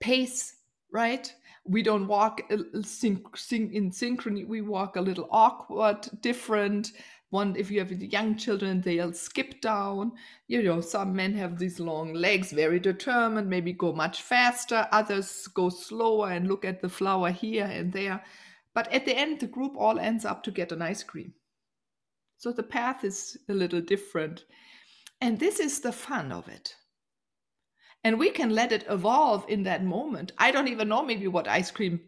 pace, 0.00 0.56
right? 0.92 1.32
We 1.64 1.82
don't 1.82 2.06
walk 2.06 2.42
uh, 2.50 2.56
in 2.56 2.82
synchrony. 2.82 4.46
We 4.46 4.60
walk 4.60 4.96
a 4.96 5.00
little 5.00 5.28
awkward, 5.30 6.08
different. 6.20 6.92
One, 7.30 7.56
if 7.56 7.70
you 7.70 7.78
have 7.80 7.92
young 7.92 8.36
children, 8.36 8.80
they'll 8.80 9.12
skip 9.12 9.60
down. 9.60 10.12
You 10.46 10.62
know, 10.62 10.80
some 10.80 11.14
men 11.14 11.34
have 11.34 11.58
these 11.58 11.78
long 11.78 12.14
legs, 12.14 12.52
very 12.52 12.80
determined, 12.80 13.50
maybe 13.50 13.74
go 13.74 13.92
much 13.92 14.22
faster. 14.22 14.88
Others 14.92 15.48
go 15.48 15.68
slower 15.68 16.30
and 16.30 16.48
look 16.48 16.64
at 16.64 16.80
the 16.80 16.88
flower 16.88 17.30
here 17.30 17.66
and 17.66 17.92
there. 17.92 18.24
But 18.74 18.90
at 18.92 19.04
the 19.04 19.16
end, 19.16 19.40
the 19.40 19.46
group 19.46 19.74
all 19.76 19.98
ends 19.98 20.24
up 20.24 20.42
to 20.44 20.50
get 20.50 20.72
an 20.72 20.80
ice 20.80 21.02
cream. 21.02 21.34
So 22.38 22.50
the 22.50 22.62
path 22.62 23.04
is 23.04 23.36
a 23.48 23.52
little 23.52 23.82
different. 23.82 24.44
And 25.20 25.38
this 25.38 25.60
is 25.60 25.80
the 25.80 25.92
fun 25.92 26.32
of 26.32 26.48
it. 26.48 26.74
And 28.04 28.18
we 28.18 28.30
can 28.30 28.50
let 28.50 28.72
it 28.72 28.86
evolve 28.88 29.44
in 29.48 29.64
that 29.64 29.84
moment. 29.84 30.32
I 30.38 30.50
don't 30.50 30.68
even 30.68 30.88
know 30.88 31.02
maybe 31.02 31.26
what 31.26 31.48
ice 31.48 31.70
cream 31.70 32.00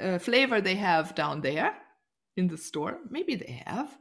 uh, 0.00 0.18
flavor 0.18 0.60
they 0.60 0.74
have 0.76 1.14
down 1.14 1.40
there 1.40 1.74
in 2.36 2.48
the 2.48 2.58
store. 2.58 2.98
Maybe 3.10 3.34
they 3.34 3.62
have. 3.66 3.96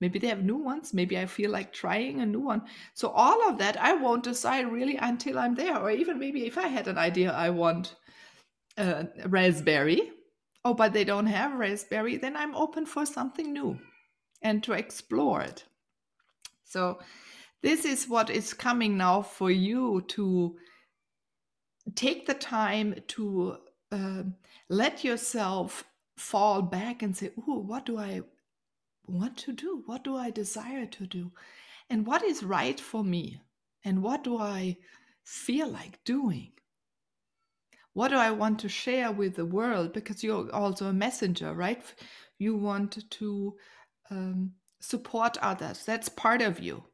Maybe 0.00 0.18
they 0.18 0.28
have 0.28 0.44
new 0.44 0.56
ones. 0.56 0.94
Maybe 0.94 1.18
I 1.18 1.26
feel 1.26 1.50
like 1.50 1.72
trying 1.72 2.20
a 2.20 2.26
new 2.26 2.40
one. 2.40 2.62
So, 2.94 3.08
all 3.08 3.48
of 3.48 3.58
that 3.58 3.76
I 3.80 3.94
won't 3.94 4.22
decide 4.22 4.70
really 4.70 4.96
until 4.96 5.38
I'm 5.38 5.54
there. 5.54 5.76
Or 5.76 5.90
even 5.90 6.18
maybe 6.18 6.46
if 6.46 6.56
I 6.56 6.68
had 6.68 6.86
an 6.86 6.98
idea 6.98 7.32
I 7.32 7.50
want 7.50 7.96
uh, 8.76 9.04
raspberry. 9.26 10.12
Oh, 10.64 10.74
but 10.74 10.92
they 10.92 11.04
don't 11.04 11.26
have 11.26 11.58
raspberry, 11.58 12.16
then 12.16 12.36
I'm 12.36 12.54
open 12.54 12.84
for 12.86 13.06
something 13.06 13.52
new 13.52 13.78
and 14.42 14.62
to 14.64 14.72
explore 14.72 15.42
it. 15.42 15.64
So, 16.64 16.98
this 17.62 17.84
is 17.84 18.08
what 18.08 18.30
is 18.30 18.54
coming 18.54 18.96
now 18.96 19.22
for 19.22 19.50
you 19.50 20.02
to 20.08 20.56
take 21.94 22.26
the 22.26 22.34
time 22.34 22.94
to 23.08 23.56
uh, 23.90 24.22
let 24.68 25.02
yourself 25.02 25.84
fall 26.18 26.62
back 26.62 27.02
and 27.02 27.16
say, 27.16 27.30
Oh, 27.46 27.58
what 27.58 27.86
do 27.86 27.98
I 27.98 28.22
want 29.06 29.36
to 29.38 29.52
do? 29.52 29.82
What 29.86 30.04
do 30.04 30.16
I 30.16 30.30
desire 30.30 30.86
to 30.86 31.06
do? 31.06 31.32
And 31.90 32.06
what 32.06 32.22
is 32.22 32.42
right 32.42 32.78
for 32.78 33.02
me? 33.02 33.40
And 33.84 34.02
what 34.02 34.24
do 34.24 34.38
I 34.38 34.76
feel 35.24 35.68
like 35.68 36.02
doing? 36.04 36.52
What 37.94 38.08
do 38.08 38.16
I 38.16 38.30
want 38.30 38.60
to 38.60 38.68
share 38.68 39.10
with 39.10 39.36
the 39.36 39.46
world? 39.46 39.92
Because 39.92 40.22
you're 40.22 40.54
also 40.54 40.86
a 40.86 40.92
messenger, 40.92 41.52
right? 41.52 41.82
You 42.38 42.56
want 42.56 43.10
to 43.10 43.56
um, 44.10 44.52
support 44.80 45.36
others. 45.38 45.84
That's 45.84 46.08
part 46.08 46.42
of 46.42 46.60
you. 46.60 46.84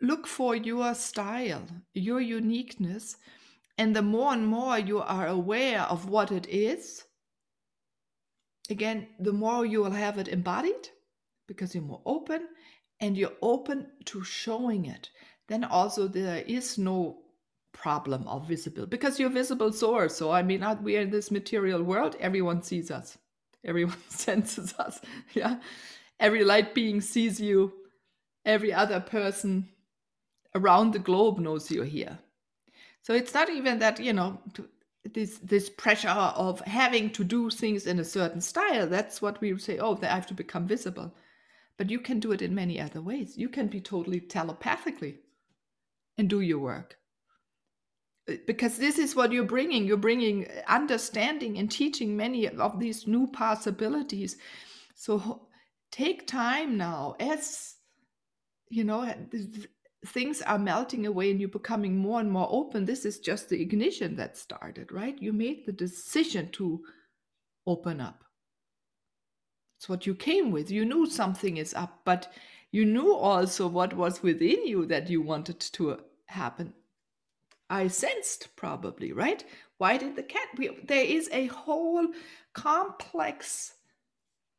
Look 0.00 0.26
for 0.26 0.54
your 0.54 0.94
style, 0.94 1.66
your 1.94 2.20
uniqueness. 2.20 3.16
And 3.78 3.96
the 3.96 4.02
more 4.02 4.32
and 4.32 4.46
more 4.46 4.78
you 4.78 5.00
are 5.00 5.26
aware 5.26 5.82
of 5.82 6.08
what 6.08 6.30
it 6.30 6.46
is, 6.48 7.04
again, 8.70 9.08
the 9.18 9.32
more 9.32 9.66
you 9.66 9.82
will 9.82 9.90
have 9.90 10.18
it 10.18 10.28
embodied 10.28 10.88
because 11.46 11.74
you're 11.74 11.84
more 11.84 12.02
open 12.06 12.48
and 13.00 13.16
you're 13.16 13.32
open 13.42 13.88
to 14.06 14.24
showing 14.24 14.86
it. 14.86 15.10
Then 15.48 15.64
also 15.64 16.08
there 16.08 16.42
is 16.46 16.78
no 16.78 17.18
problem 17.72 18.26
of 18.28 18.48
visible 18.48 18.86
because 18.86 19.18
you're 19.18 19.30
visible 19.30 19.72
source. 19.72 20.16
So 20.16 20.30
I 20.30 20.42
mean, 20.42 20.62
uh, 20.62 20.76
we 20.82 20.96
are 20.96 21.02
in 21.02 21.10
this 21.10 21.30
material 21.30 21.82
world, 21.82 22.16
everyone 22.20 22.62
sees 22.62 22.90
us 22.90 23.18
everyone 23.64 23.96
senses 24.08 24.74
us 24.78 25.00
yeah 25.34 25.58
every 26.20 26.44
light 26.44 26.74
being 26.74 27.00
sees 27.00 27.40
you 27.40 27.72
every 28.44 28.72
other 28.72 29.00
person 29.00 29.68
around 30.54 30.92
the 30.92 30.98
globe 30.98 31.38
knows 31.38 31.70
you're 31.70 31.84
here 31.84 32.18
so 33.02 33.12
it's 33.14 33.34
not 33.34 33.50
even 33.50 33.78
that 33.78 33.98
you 33.98 34.12
know 34.12 34.38
this 35.12 35.38
this 35.38 35.68
pressure 35.68 36.08
of 36.08 36.60
having 36.60 37.10
to 37.10 37.24
do 37.24 37.50
things 37.50 37.86
in 37.86 37.98
a 37.98 38.04
certain 38.04 38.40
style 38.40 38.86
that's 38.86 39.20
what 39.20 39.40
we 39.40 39.56
say 39.58 39.78
oh 39.78 39.94
they 39.94 40.06
have 40.06 40.26
to 40.26 40.34
become 40.34 40.66
visible. 40.66 41.12
But 41.76 41.90
you 41.90 41.98
can 41.98 42.20
do 42.20 42.32
it 42.32 42.40
in 42.40 42.54
many 42.54 42.80
other 42.80 43.02
ways. 43.02 43.36
You 43.36 43.48
can 43.48 43.66
be 43.66 43.80
totally 43.80 44.20
telepathically 44.20 45.18
and 46.16 46.30
do 46.30 46.40
your 46.40 46.60
work. 46.60 46.96
Uh, 48.28 48.34
because 48.46 48.78
this 48.78 48.98
is 48.98 49.16
what 49.16 49.32
you're 49.32 49.44
bringing. 49.44 49.84
You're 49.84 49.96
bringing 49.96 50.46
uh, 50.46 50.62
understanding 50.68 51.58
and 51.58 51.70
teaching 51.70 52.16
many 52.16 52.48
of 52.48 52.78
these 52.78 53.06
new 53.06 53.26
possibilities. 53.26 54.36
So 54.94 55.48
take 55.90 56.26
time 56.26 56.76
now 56.76 57.14
as 57.20 57.74
you 58.68 58.84
know 58.84 59.02
uh, 59.02 59.14
things 60.06 60.42
are 60.42 60.58
melting 60.58 61.06
away 61.06 61.30
and 61.30 61.40
you're 61.40 61.48
becoming 61.48 61.96
more 61.96 62.20
and 62.20 62.30
more 62.30 62.48
open 62.50 62.84
this 62.84 63.04
is 63.04 63.18
just 63.18 63.48
the 63.48 63.60
ignition 63.60 64.16
that 64.16 64.36
started 64.36 64.92
right? 64.92 65.20
You 65.20 65.32
made 65.32 65.66
the 65.66 65.72
decision 65.72 66.50
to 66.52 66.82
open 67.66 68.00
up. 68.00 68.24
It's 69.78 69.88
what 69.88 70.06
you 70.06 70.14
came 70.14 70.50
with. 70.50 70.70
You 70.70 70.84
knew 70.84 71.06
something 71.06 71.56
is 71.56 71.74
up 71.74 72.00
but 72.04 72.32
you 72.70 72.84
knew 72.84 73.14
also 73.14 73.66
what 73.66 73.94
was 73.94 74.22
within 74.22 74.66
you 74.66 74.86
that 74.86 75.08
you 75.08 75.22
wanted 75.22 75.60
to 75.60 75.98
happen. 76.26 76.74
I 77.70 77.88
sensed 77.88 78.54
probably 78.56 79.12
right? 79.12 79.44
Why 79.78 79.96
did 79.96 80.16
the 80.16 80.22
cat 80.22 80.48
there 80.86 81.04
is 81.04 81.28
a 81.32 81.46
whole 81.46 82.06
complex 82.52 83.74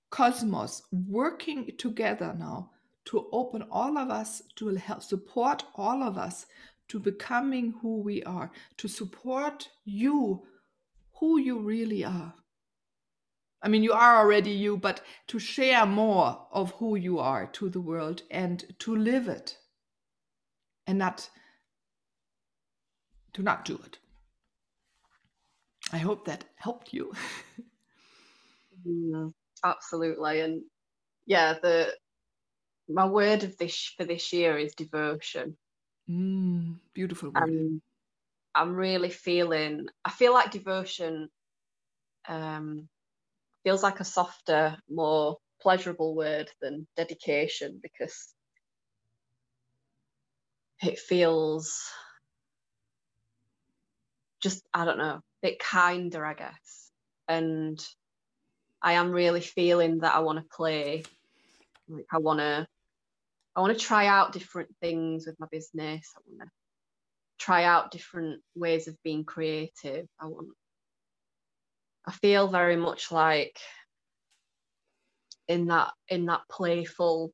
cosmos 0.10 0.82
working 0.91 1.72
together 1.78 2.36
now 2.38 2.72
to 3.06 3.28
open 3.32 3.64
all 3.72 3.97
of 3.97 4.10
us, 4.10 4.41
to 4.56 4.68
help 4.76 5.03
support 5.03 5.64
all 5.76 6.03
of 6.03 6.18
us 6.18 6.45
to 6.88 6.99
becoming 6.99 7.74
who 7.82 8.01
we 8.01 8.24
are, 8.24 8.51
to 8.78 8.88
support 8.88 9.70
you, 9.84 10.43
who 11.20 11.39
you 11.39 11.60
really 11.60 12.03
are. 12.03 12.34
I 13.62 13.68
mean, 13.68 13.84
you 13.84 13.93
are 13.93 14.18
already 14.18 14.51
you, 14.51 14.78
but 14.78 15.01
to 15.28 15.39
share 15.39 15.86
more 15.86 16.45
of 16.51 16.72
who 16.74 16.95
you 16.95 17.18
are 17.18 17.47
to 17.53 17.70
the 17.70 17.82
world 17.82 18.22
and 18.30 18.64
to 18.80 18.95
live 18.95 19.28
it 19.28 19.58
and 20.86 20.99
not 20.99 21.30
to 23.34 23.41
not 23.41 23.66
do 23.66 23.80
it. 23.84 23.97
I 25.91 25.97
hope 25.97 26.26
that 26.26 26.45
helped 26.56 26.93
you. 26.93 27.12
mm, 28.88 29.34
absolutely. 29.64 30.41
And 30.41 30.62
yeah, 31.26 31.56
the 31.62 31.93
my 32.88 33.06
word 33.06 33.44
of 33.44 33.58
this 33.58 33.94
for 33.98 34.06
this 34.06 34.32
year 34.34 34.58
is 34.58 34.76
devotion. 34.76 35.58
Mm, 36.10 36.76
beautiful 36.94 37.30
word. 37.30 37.44
And 37.44 37.82
I'm 38.54 38.76
really 38.76 39.10
feeling. 39.10 39.88
I 40.04 40.12
feel 40.12 40.34
like 40.34 40.52
devotion 40.52 41.30
um, 42.28 42.88
feels 43.64 43.84
like 43.84 44.00
a 44.00 44.06
softer, 44.06 44.78
more 44.90 45.38
pleasurable 45.62 46.16
word 46.16 46.50
than 46.62 46.88
dedication 46.96 47.80
because 47.82 48.34
it 50.82 51.00
feels 51.00 51.90
just 54.42 54.64
I 54.74 54.86
don't 54.86 55.00
know, 55.00 55.06
a 55.06 55.24
bit 55.42 55.60
kinder, 55.60 56.24
I 56.24 56.36
guess. 56.36 56.92
And 57.28 57.84
I 58.82 58.94
am 58.94 59.12
really 59.12 59.42
feeling 59.42 60.00
that 60.00 60.14
I 60.14 60.20
want 60.20 60.38
to 60.38 60.56
play. 60.56 61.04
Like 61.90 62.06
I 62.12 62.20
want 62.20 62.40
to 62.40 62.68
I 63.56 63.62
want 63.62 63.78
to 63.78 63.84
try 63.84 64.08
out 64.08 64.34
different 64.34 64.70
things 64.82 65.26
with 65.26 65.39
my 65.39 65.47
business. 65.51 66.12
I 66.18 66.22
want 66.28 66.41
to 66.41 66.49
try 67.39 67.64
out 67.64 67.91
different 67.91 68.41
ways 68.56 68.88
of 68.88 69.01
being 69.03 69.24
creative. 69.24 70.08
I 70.20 70.26
want 70.26 70.49
I 72.08 72.12
feel 72.12 72.47
very 72.47 72.76
much 72.76 73.12
like 73.12 73.58
in 75.47 75.68
that 75.68 75.91
in 76.08 76.26
that 76.26 76.41
playful 76.49 77.32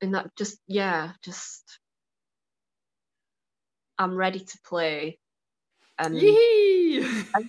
in 0.00 0.12
that 0.12 0.34
just 0.36 0.58
yeah, 0.66 1.12
just 1.22 1.78
I'm 3.98 4.14
ready 4.14 4.40
to 4.40 4.58
play 4.64 5.18
and, 5.98 6.14
and 6.14 6.24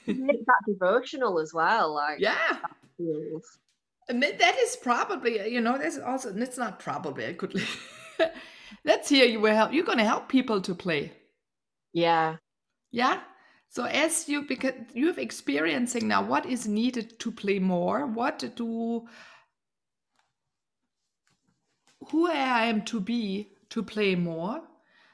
make 0.08 0.46
that 0.46 0.64
devotional 0.66 1.40
as 1.40 1.54
well. 1.54 1.94
Like 1.94 2.20
yeah, 2.20 2.58
that 4.40 4.58
is 4.58 4.76
probably, 4.78 5.52
you 5.52 5.62
know, 5.62 5.78
that's 5.78 6.00
also, 6.00 6.34
it's 6.36 6.58
not 6.58 6.80
probably, 6.80 7.28
I 7.28 7.34
could, 7.34 7.62
let's 8.86 9.10
hear 9.10 9.26
you 9.26 9.40
will 9.40 9.56
help, 9.56 9.74
you're 9.74 9.86
going 9.86 9.98
to 9.98 10.04
help 10.04 10.30
people 10.30 10.62
to 10.62 10.74
play. 10.74 11.12
Yeah. 11.94 12.38
Yeah. 12.92 13.22
So 13.70 13.84
as 13.84 14.30
you, 14.30 14.44
because 14.44 14.74
you 14.94 15.08
have 15.08 15.18
experiencing 15.18 16.08
now 16.08 16.24
what 16.24 16.46
is 16.46 16.68
needed 16.68 17.20
to 17.20 17.32
play 17.32 17.60
more, 17.60 18.06
what 18.06 18.40
do, 18.56 19.08
who 22.10 22.32
I 22.32 22.66
am 22.66 22.84
to 22.86 23.00
be 23.00 23.50
to 23.72 23.84
play 23.84 24.16
more, 24.16 24.62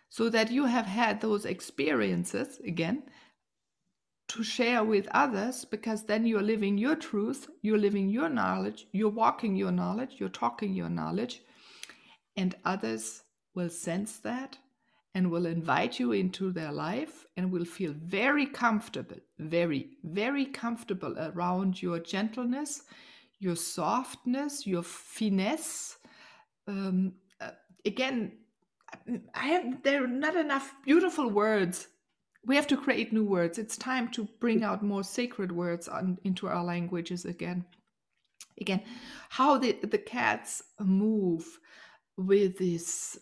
so 0.09 0.29
that 0.29 0.51
you 0.51 0.65
have 0.65 0.85
had 0.85 1.19
those 1.21 1.45
experiences 1.45 2.59
again 2.63 3.03
to 4.33 4.43
share 4.43 4.83
with 4.83 5.07
others 5.11 5.63
because 5.63 6.03
then 6.03 6.25
you're 6.25 6.41
living 6.41 6.75
your 6.75 6.95
truth, 6.95 7.47
you're 7.61 7.77
living 7.77 8.09
your 8.09 8.29
knowledge, 8.29 8.87
you're 8.91 9.09
walking 9.09 9.55
your 9.55 9.71
knowledge, 9.71 10.15
you're 10.17 10.27
talking 10.27 10.73
your 10.73 10.89
knowledge, 10.89 11.43
and 12.35 12.55
others 12.65 13.21
will 13.53 13.69
sense 13.69 14.17
that 14.17 14.57
and 15.13 15.29
will 15.29 15.45
invite 15.45 15.99
you 15.99 16.13
into 16.13 16.51
their 16.51 16.71
life 16.71 17.27
and 17.37 17.51
will 17.51 17.63
feel 17.63 17.93
very 17.95 18.47
comfortable, 18.47 19.17
very, 19.37 19.89
very 20.03 20.45
comfortable 20.45 21.15
around 21.19 21.79
your 21.79 21.99
gentleness, 21.99 22.81
your 23.39 23.55
softness, 23.55 24.65
your 24.65 24.81
finesse. 24.81 25.97
Um, 26.67 27.13
uh, 27.39 27.51
again, 27.85 28.31
I 29.35 29.47
have 29.47 29.83
there 29.83 30.03
are 30.03 30.07
not 30.07 30.35
enough 30.35 30.73
beautiful 30.83 31.29
words 31.29 31.87
we 32.45 32.55
have 32.55 32.67
to 32.67 32.77
create 32.77 33.13
new 33.13 33.23
words. 33.23 33.57
It's 33.57 33.77
time 33.77 34.09
to 34.11 34.27
bring 34.39 34.63
out 34.63 34.83
more 34.83 35.03
sacred 35.03 35.51
words 35.51 35.87
on, 35.87 36.17
into 36.23 36.47
our 36.47 36.63
languages 36.63 37.25
again. 37.25 37.65
Again, 38.59 38.83
how 39.29 39.57
the, 39.57 39.73
the 39.81 39.97
cats 39.97 40.61
move 40.79 41.59
with 42.17 42.57
this 42.57 43.17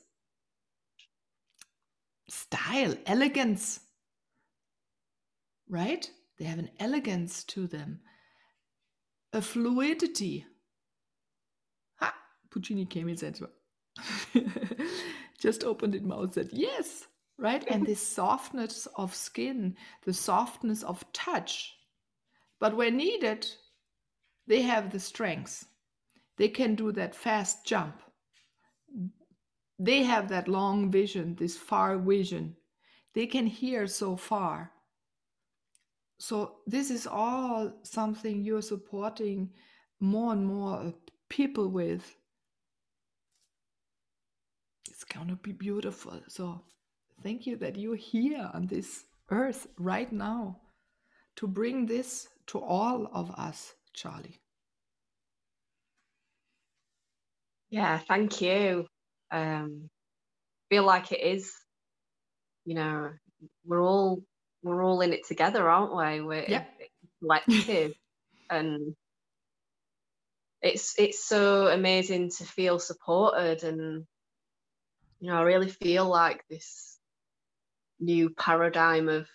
style, 2.30 2.96
elegance, 3.06 3.80
right? 5.70 6.10
They 6.38 6.46
have 6.46 6.60
an 6.60 6.72
elegance 6.80 7.44
to 7.46 7.68
them, 7.68 8.02
a 9.32 9.42
fluidity. 9.42 10.46
Ha! 11.98 12.14
Puccini 12.50 12.86
came 12.86 13.08
in 13.08 13.18
said, 13.18 13.40
just 15.40 15.64
opened 15.64 15.96
its 15.96 16.06
mouth, 16.06 16.34
said, 16.34 16.50
Yes, 16.52 17.08
right? 17.38 17.64
And 17.68 17.86
this 17.86 18.06
softness 18.06 18.88
of 18.96 19.16
skin, 19.16 19.76
the 20.06 20.14
softness 20.14 20.84
of 20.84 21.04
touch. 21.14 21.76
But 22.60 22.76
when 22.76 22.98
needed, 22.98 23.48
they 24.48 24.62
have 24.62 24.92
the 24.92 25.00
strength. 25.00 25.66
They 26.38 26.50
can 26.50 26.76
do 26.76 26.92
that 26.94 27.16
fast 27.16 27.66
jump. 27.66 28.02
They 29.80 30.04
have 30.04 30.30
that 30.30 30.48
long 30.48 30.92
vision, 30.92 31.36
this 31.36 31.58
far 31.58 31.98
vision. 31.98 32.56
They 33.14 33.26
can 33.26 33.48
hear 33.48 33.88
so 33.88 34.16
far. 34.16 34.72
So, 36.20 36.58
this 36.68 36.92
is 36.92 37.08
all 37.08 37.74
something 37.82 38.44
you're 38.44 38.62
supporting 38.62 39.50
more 40.00 40.34
and 40.34 40.46
more 40.46 40.94
people 41.30 41.70
with. 41.70 42.16
It's 44.88 45.04
going 45.04 45.30
to 45.30 45.36
be 45.36 45.52
beautiful. 45.52 46.22
So, 46.28 46.62
Thank 47.24 47.46
you 47.46 47.56
that 47.58 47.78
you're 47.78 47.96
here 47.96 48.50
on 48.54 48.66
this 48.66 49.06
earth 49.30 49.68
right 49.78 50.12
now 50.12 50.58
to 51.36 51.48
bring 51.48 51.86
this 51.86 52.28
to 52.48 52.60
all 52.60 53.08
of 53.14 53.32
us, 53.32 53.74
Charlie. 53.94 54.40
Yeah, 57.70 58.00
thank 58.00 58.42
you. 58.42 58.88
Um, 59.32 59.90
feel 60.70 60.84
like 60.84 61.12
it 61.12 61.22
is, 61.22 61.54
you 62.66 62.76
know, 62.76 63.12
we're 63.66 63.82
all 63.82 64.24
we're 64.64 64.84
all 64.84 65.02
in 65.02 65.14
it 65.14 65.26
together, 65.26 65.70
aren't 65.70 65.96
we? 65.96 66.22
We're 66.22 66.46
yeah. 66.48 66.64
collective, 67.20 67.94
and 68.50 68.96
it's 70.62 70.96
it's 71.00 71.24
so 71.24 71.68
amazing 71.68 72.32
to 72.38 72.44
feel 72.44 72.78
supported, 72.80 73.64
and 73.64 74.06
you 75.20 75.30
know, 75.30 75.38
I 75.38 75.44
really 75.44 75.70
feel 75.70 76.08
like 76.08 76.44
this 76.50 76.91
new 78.02 78.30
paradigm 78.32 79.08
of 79.10 79.28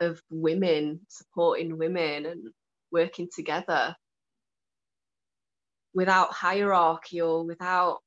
of 0.00 0.22
women 0.30 1.00
supporting 1.08 1.78
women 1.78 2.26
and 2.26 2.48
working 2.90 3.28
together. 3.34 3.94
Without 5.94 6.32
hierarchy 6.32 7.20
or 7.20 7.44
without 7.44 7.98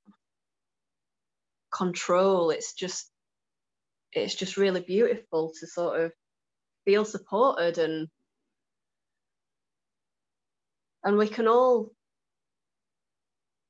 control 1.72 2.52
it's 2.52 2.74
just 2.74 3.10
it's 4.14 4.36
just 4.36 4.58
really 4.58 4.82
beautiful 4.82 5.54
to 5.60 5.66
sort 5.66 6.02
of 6.02 6.12
feel 6.86 7.06
supported 7.06 7.78
and 7.78 8.08
and 11.04 11.18
we 11.18 11.28
can 11.28 11.48
all 11.48 11.90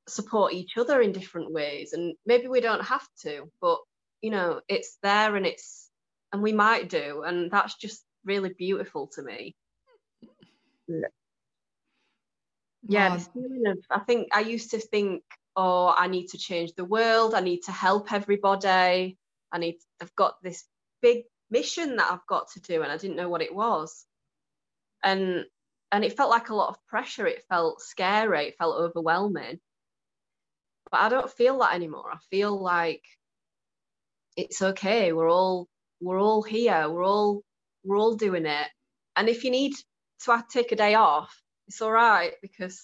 support 0.07 0.53
each 0.53 0.77
other 0.77 0.99
in 1.01 1.11
different 1.11 1.51
ways 1.53 1.93
and 1.93 2.15
maybe 2.25 2.47
we 2.47 2.59
don't 2.59 2.83
have 2.83 3.07
to 3.21 3.43
but 3.61 3.77
you 4.21 4.31
know 4.31 4.61
it's 4.67 4.97
there 5.03 5.35
and 5.35 5.45
it's 5.45 5.89
and 6.31 6.41
we 6.41 6.53
might 6.53 6.89
do 6.89 7.23
and 7.23 7.51
that's 7.51 7.75
just 7.75 8.03
really 8.23 8.53
beautiful 8.57 9.07
to 9.07 9.21
me. 9.23 9.55
Yeah. 12.87 13.09
Wow. 13.09 13.15
this 13.15 13.29
feeling 13.33 13.67
of 13.67 13.77
i 13.91 13.99
think 13.99 14.29
i 14.33 14.39
used 14.39 14.71
to 14.71 14.79
think 14.79 15.23
oh 15.55 15.93
i 15.95 16.07
need 16.07 16.27
to 16.29 16.39
change 16.39 16.73
the 16.73 16.83
world 16.83 17.35
i 17.35 17.39
need 17.39 17.61
to 17.63 17.71
help 17.71 18.11
everybody 18.11 19.17
i 19.51 19.57
need 19.59 19.77
i've 20.01 20.15
got 20.15 20.41
this 20.41 20.65
big 20.99 21.25
mission 21.51 21.97
that 21.97 22.11
i've 22.11 22.25
got 22.27 22.49
to 22.53 22.59
do 22.59 22.81
and 22.81 22.91
i 22.91 22.97
didn't 22.97 23.17
know 23.17 23.29
what 23.29 23.41
it 23.41 23.53
was. 23.53 24.05
And 25.03 25.45
and 25.91 26.03
it 26.03 26.17
felt 26.17 26.29
like 26.29 26.49
a 26.49 26.55
lot 26.55 26.69
of 26.69 26.85
pressure 26.87 27.27
it 27.27 27.43
felt 27.49 27.81
scary 27.81 28.47
it 28.47 28.57
felt 28.57 28.79
overwhelming. 28.79 29.59
But 30.91 31.01
i 31.01 31.09
don't 31.09 31.31
feel 31.31 31.59
that 31.59 31.75
anymore 31.75 32.09
i 32.11 32.17
feel 32.29 32.59
like 32.59 33.03
it's 34.37 34.61
okay 34.61 35.13
we're 35.13 35.29
all 35.29 35.67
we're 36.01 36.19
all 36.21 36.41
here 36.41 36.89
we're 36.89 37.03
all 37.05 37.41
we're 37.83 37.97
all 37.97 38.15
doing 38.15 38.45
it. 38.45 38.67
And 39.15 39.29
if 39.29 39.43
you 39.43 39.51
need 39.51 39.73
to 40.25 40.43
take 40.51 40.71
a 40.71 40.75
day 40.75 40.95
off 40.95 41.35
it's 41.67 41.81
all 41.81 41.91
right 41.91 42.33
because 42.41 42.81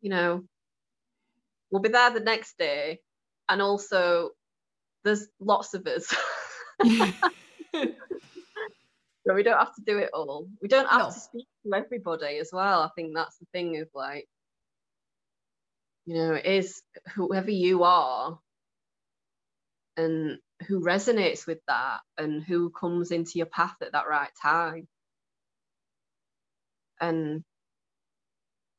you 0.00 0.10
know 0.10 0.44
we'll 1.70 1.82
be 1.82 1.88
there 1.90 2.10
the 2.12 2.20
next 2.20 2.58
day. 2.58 3.00
And 3.48 3.62
also 3.62 4.30
there's 5.04 5.28
lots 5.40 5.74
of 5.74 5.86
us. 5.86 6.14
So 9.26 9.34
we 9.34 9.42
don't 9.42 9.58
have 9.58 9.74
to 9.74 9.82
do 9.86 9.98
it 9.98 10.10
all. 10.14 10.48
We 10.62 10.68
don't 10.68 10.88
have 10.88 11.00
No. 11.00 11.06
to 11.10 11.12
speak 11.12 11.46
to 11.66 11.76
everybody 11.76 12.38
as 12.38 12.50
well. 12.50 12.80
I 12.80 12.88
think 12.96 13.14
that's 13.14 13.36
the 13.36 13.46
thing 13.52 13.78
of 13.78 13.88
like 13.94 14.26
you 16.06 16.14
know 16.14 16.32
it 16.34 16.46
is 16.46 16.80
whoever 17.14 17.50
you 17.50 17.84
are 17.84 18.38
and 19.98 20.38
who 20.66 20.80
resonates 20.80 21.46
with 21.46 21.58
that 21.68 22.00
and 22.16 22.42
who 22.42 22.70
comes 22.70 23.10
into 23.10 23.32
your 23.34 23.46
path 23.46 23.74
at 23.82 23.92
that 23.92 24.08
right 24.08 24.30
time 24.40 24.88
and 27.00 27.44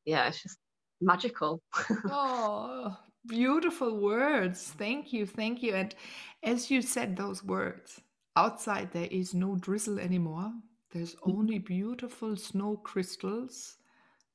yeah 0.05 0.28
it's 0.28 0.41
just 0.41 0.57
magical 1.01 1.61
oh, 2.09 2.97
beautiful 3.30 3.97
words. 3.97 4.74
Thank 4.78 5.13
you. 5.13 5.26
Thank 5.26 5.63
you. 5.63 5.76
And 5.76 5.95
as 6.43 6.70
you 6.72 6.82
said 6.82 7.15
those 7.15 7.43
words, 7.43 8.01
outside 8.36 8.91
there 8.91 9.07
is 9.09 9.34
no 9.34 9.55
drizzle 9.55 9.99
anymore. 9.99 10.51
There's 10.91 11.15
mm-hmm. 11.15 11.32
only 11.32 11.59
beautiful 11.59 12.36
snow 12.36 12.78
crystals 12.78 13.78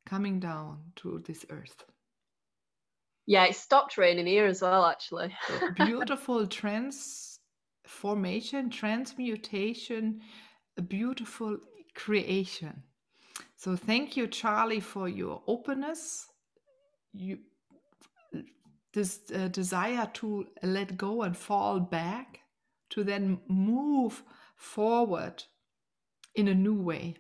coming 0.07 0.41
down 0.41 0.79
to 0.97 1.23
this 1.27 1.45
earth. 1.51 1.85
Yeah 3.27 3.45
it 3.45 3.57
stopped 3.57 3.99
raining 3.99 4.27
here 4.27 4.47
as 4.47 4.63
well 4.63 4.85
actually 4.85 5.35
beautiful 5.77 6.47
transformation, 6.47 8.71
transmutation, 8.71 10.21
a 10.77 10.83
beautiful 10.83 11.59
creation. 11.95 12.83
So 13.57 13.77
thank 13.77 14.17
you, 14.17 14.27
Charlie, 14.27 14.81
for 14.81 15.09
your 15.09 15.43
openness, 15.47 16.27
you 17.13 17.39
this 18.93 19.21
uh, 19.35 19.49
desire 19.49 20.09
to 20.15 20.47
let 20.63 20.97
go 20.97 21.23
and 21.23 21.37
fall 21.37 21.81
back, 21.81 22.41
to 22.91 23.05
then 23.05 23.41
move 23.49 24.23
forward 24.57 25.45
in 26.35 26.49
a 26.49 26.55
new 26.55 26.81
way. 26.81 27.17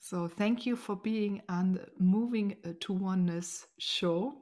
So 0.00 0.28
thank 0.28 0.64
you 0.64 0.76
for 0.76 0.96
being 0.96 1.42
on 1.48 1.72
the 1.72 1.86
Moving 1.98 2.56
uh, 2.64 2.70
to 2.80 2.92
Oneness 2.92 3.66
show. 3.78 4.32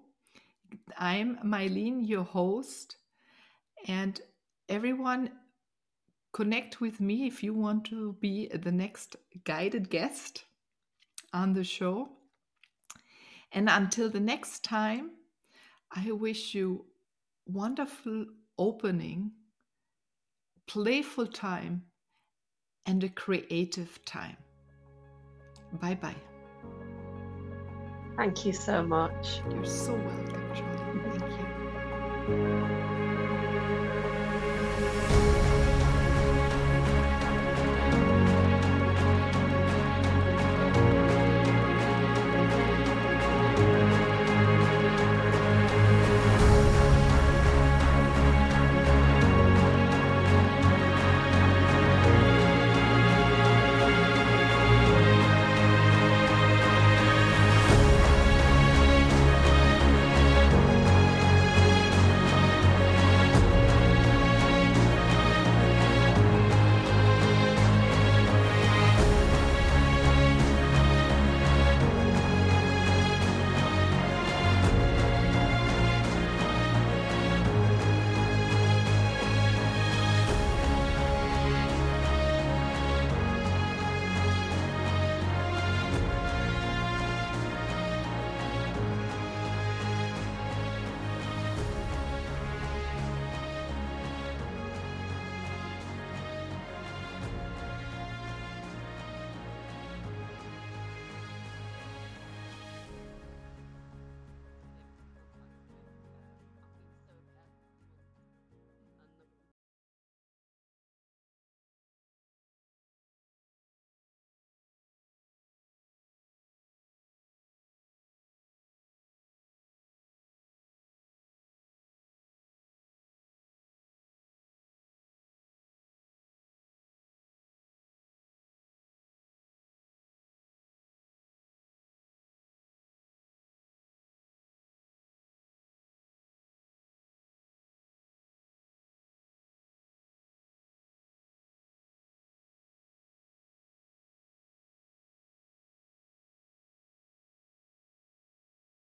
I'm 0.99 1.39
Mylene, 1.45 2.07
your 2.07 2.25
host, 2.25 2.97
and 3.89 4.21
everyone 4.69 5.31
connect 6.33 6.81
with 6.81 7.01
me 7.01 7.27
if 7.27 7.43
you 7.43 7.55
want 7.55 7.87
to 7.87 8.13
be 8.21 8.49
the 8.49 8.71
next 8.71 9.17
guided 9.45 9.89
guest 9.89 10.45
on 11.33 11.55
the 11.55 11.65
show. 11.65 12.11
And 13.53 13.69
until 13.71 14.11
the 14.11 14.21
next 14.21 14.63
time, 14.63 15.13
I 15.91 16.13
wish 16.13 16.55
you 16.55 16.85
wonderful 17.47 18.27
opening, 18.59 19.33
playful 20.67 21.27
time, 21.27 21.85
and 22.85 23.03
a 23.03 23.09
creative 23.09 24.05
time. 24.05 24.37
Bye 25.77 25.95
bye. 25.95 26.15
thank 28.17 28.45
you 28.47 28.53
so 28.53 28.83
much 28.83 29.41
You're 29.51 29.65
so 29.65 29.95
welcome, 29.95 30.51
Charlie. 30.55 31.19
Thank 31.19 31.33
you. 32.29 32.86